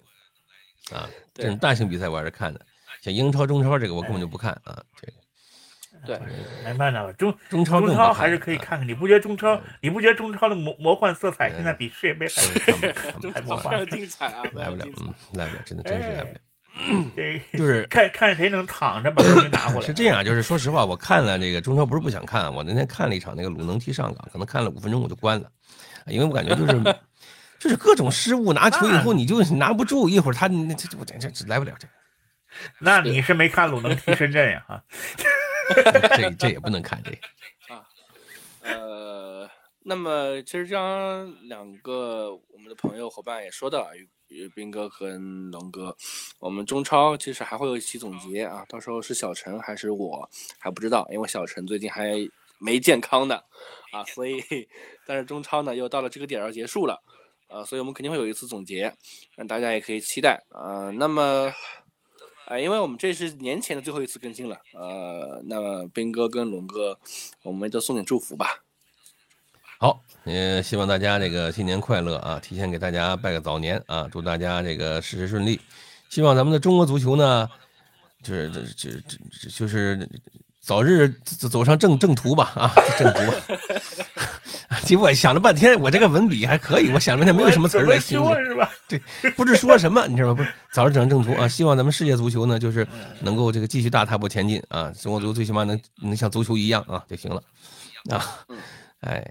[0.93, 2.61] 啊，这种大型比赛我还是看的，
[3.01, 4.83] 像英超、中超这个我根本就不看啊。
[5.01, 5.13] 这个
[6.07, 6.19] 对，
[6.65, 8.87] 没办法，中中超中超还是可以啊看看。
[8.87, 9.61] 你不觉得中超？
[9.81, 16.41] 你不觉得中超的魔魔幻色彩现在嗯比世界杯还看不看不 中超非常看不看精彩啊，来不了嗯，来不了，真的真是来不了。
[17.17, 19.87] 这就是 看看谁能躺着把东西拿回来。
[19.87, 25.51] 是这样，就是说实话，我看了这个中超不是不想看，我那天看了一场那个鲁能踢上港，可能看了五分钟我就关了，
[26.07, 26.97] 因为我感觉就是
[27.59, 31.89] 就是各种失误，拿球以后你就拿不住，一会儿他那这我这这来不了这。
[32.79, 34.65] 那你是没看鲁能踢深圳呀？
[34.67, 34.83] 哈，
[36.17, 37.11] 这这也不能看这
[37.75, 37.83] 啊。
[38.63, 39.49] 呃，
[39.85, 43.89] 那么其实刚两个我们的朋友伙伴也说到了。
[44.55, 45.97] 斌哥跟龙哥，
[46.39, 52.15] 我们中超其实还会有一期总结啊，到时候是小陈还是我还不知道，因为小陈最近还
[52.59, 53.37] 没健康呢，
[53.93, 54.43] 啊，所以
[55.07, 57.03] 但是中超呢又到了这个点要结束了，
[57.49, 58.95] 呃，所以我们肯定会有一次总结，
[59.37, 60.91] 那大家也可以期待啊。
[60.91, 61.53] 那么，
[62.47, 66.99] 啊，因为我们这是年前的最后一次更新了，呃，那么斌哥跟龙哥，
[67.43, 68.65] 我们都送点祝福吧。
[69.81, 72.41] 好，也希望大家这个新年快乐啊！
[72.43, 74.09] 提前给大家拜个早年啊！
[74.11, 75.61] 祝大家这个事事顺利。
[76.09, 77.49] 希望咱们的中国足球呢，
[78.25, 78.91] 就是这这
[79.41, 80.09] 这就是
[80.61, 82.73] 早日走上正正途吧啊！
[82.99, 83.21] 正途。
[84.83, 88.69] 结果想了半天，我这个文笔还可以，我想了半天没有什么词儿来形容，是吧？
[88.89, 89.01] 对，
[89.37, 90.35] 不知说什么，你知道吗？
[90.35, 91.47] 不是，早日走上正途啊！
[91.47, 92.85] 希望咱们世界足球呢，就是
[93.21, 94.93] 能够这个继续大踏步前进啊！
[95.01, 97.41] 中国足球最起码能能像足球一样啊就行了
[98.11, 98.27] 啊！
[99.03, 99.25] 哎。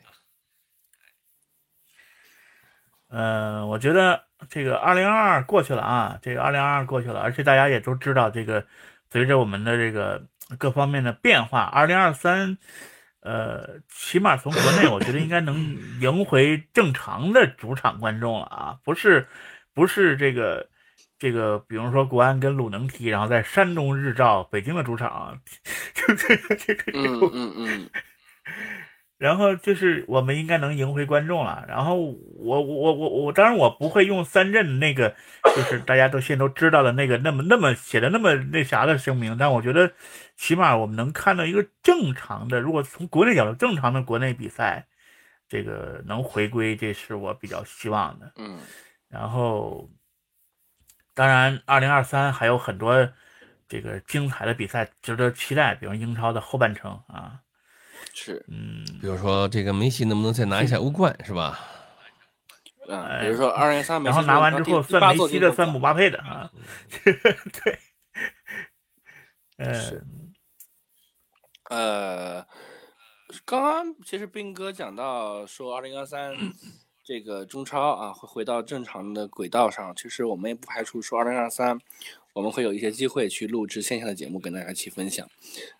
[3.17, 8.63] 嗯，我觉得这个二零二二过去了啊，这个二零二二过去了，而且大家也都知道，这个
[9.09, 10.23] 随着我们的这个
[10.59, 12.59] 各方面的变化，二零二三，
[13.21, 15.57] 呃，起码从国内，我觉得应该能
[15.99, 19.27] 赢回正常的主场观众了啊，不是，
[19.73, 20.69] 不是这个
[21.17, 25.41] 这个，比如说国安跟鲁能踢，然后在山东日照北京的主场，
[25.95, 27.89] 就这个这个，嗯嗯嗯。
[29.17, 31.65] 然后就是我们应该能赢回观众了。
[31.67, 35.15] 然后我我我我当然我不会用三镇那个，
[35.55, 39.37] 就是大家都现在都知道的那个那么那么写的那么那啥的声明。
[39.37, 39.91] 但我觉得
[40.35, 44.85] 起码我们能看到一个正常的，如果从国内角度正常的国内比赛，
[45.47, 48.31] 这个能回归，这是我比较希望的。
[48.37, 48.59] 嗯。
[49.09, 49.89] 然后，
[51.15, 53.09] 当然，二零二三还有很多
[53.67, 57.39] 这个精彩的比赛值得期待，比如英超的后半程啊。
[58.19, 61.59] 是，嗯，比如说这个梅西能不能再拿一下欧冠，是吧？
[62.87, 66.49] 嗯，比如说二零三，然后拿完之后算梅西的，算姆巴佩的啊。
[67.05, 67.79] 对，
[69.61, 70.01] 呃，
[71.69, 72.47] 呃，
[73.45, 76.33] 刚刚其实斌哥讲到说二零二三
[77.05, 81.79] 这个中超啊会回到正常的轨道上，其实我们也不排除说二零二三
[82.33, 85.29] 我们会有一些机会去录制线下的节目跟大家一起分享，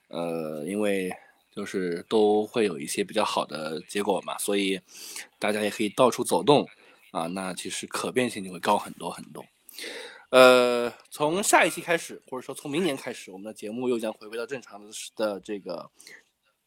[0.09, 1.11] 呃，因为。
[1.57, 4.79] 就是都会有一些比较好的结果嘛，所以
[5.39, 6.67] 大家也可以到处走动
[7.09, 9.43] 啊，那其实可变性就会高很多很多。
[10.29, 15.89] 呃，从下一期开始，或者说从明年开始，我们的节目又将回归到正常的的这个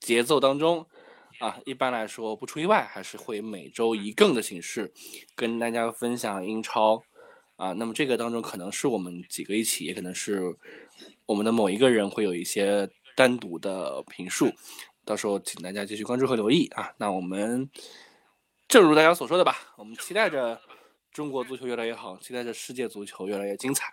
[0.01, 0.85] 节奏当中
[1.39, 1.61] 啊。
[1.65, 4.93] 一般来说，不出意外，还是会每周一更的形式
[5.37, 7.05] 跟大家分享英超
[7.55, 7.73] 啊。
[7.75, 10.57] 那么这个当中可能是我们几个一起，也可能是
[11.27, 12.91] 我们的某一个人会有一些。
[13.21, 14.51] 单独的评述，
[15.05, 16.91] 到时候请大家继续关注和留意啊。
[16.97, 17.69] 那我们
[18.67, 20.59] 正如大家所说的吧，我们期待着
[21.13, 23.93] 中国足球越来越好，期待着世界足球越来越精彩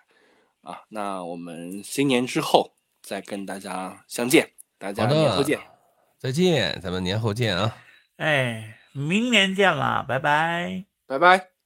[0.61, 0.83] 啊。
[0.87, 2.71] 那我们新年之后
[3.01, 5.59] 再跟大家相见，大家年后见，
[6.17, 7.75] 再见，咱们年后见啊。
[8.15, 11.56] 哎，明年见了，拜拜，拜拜。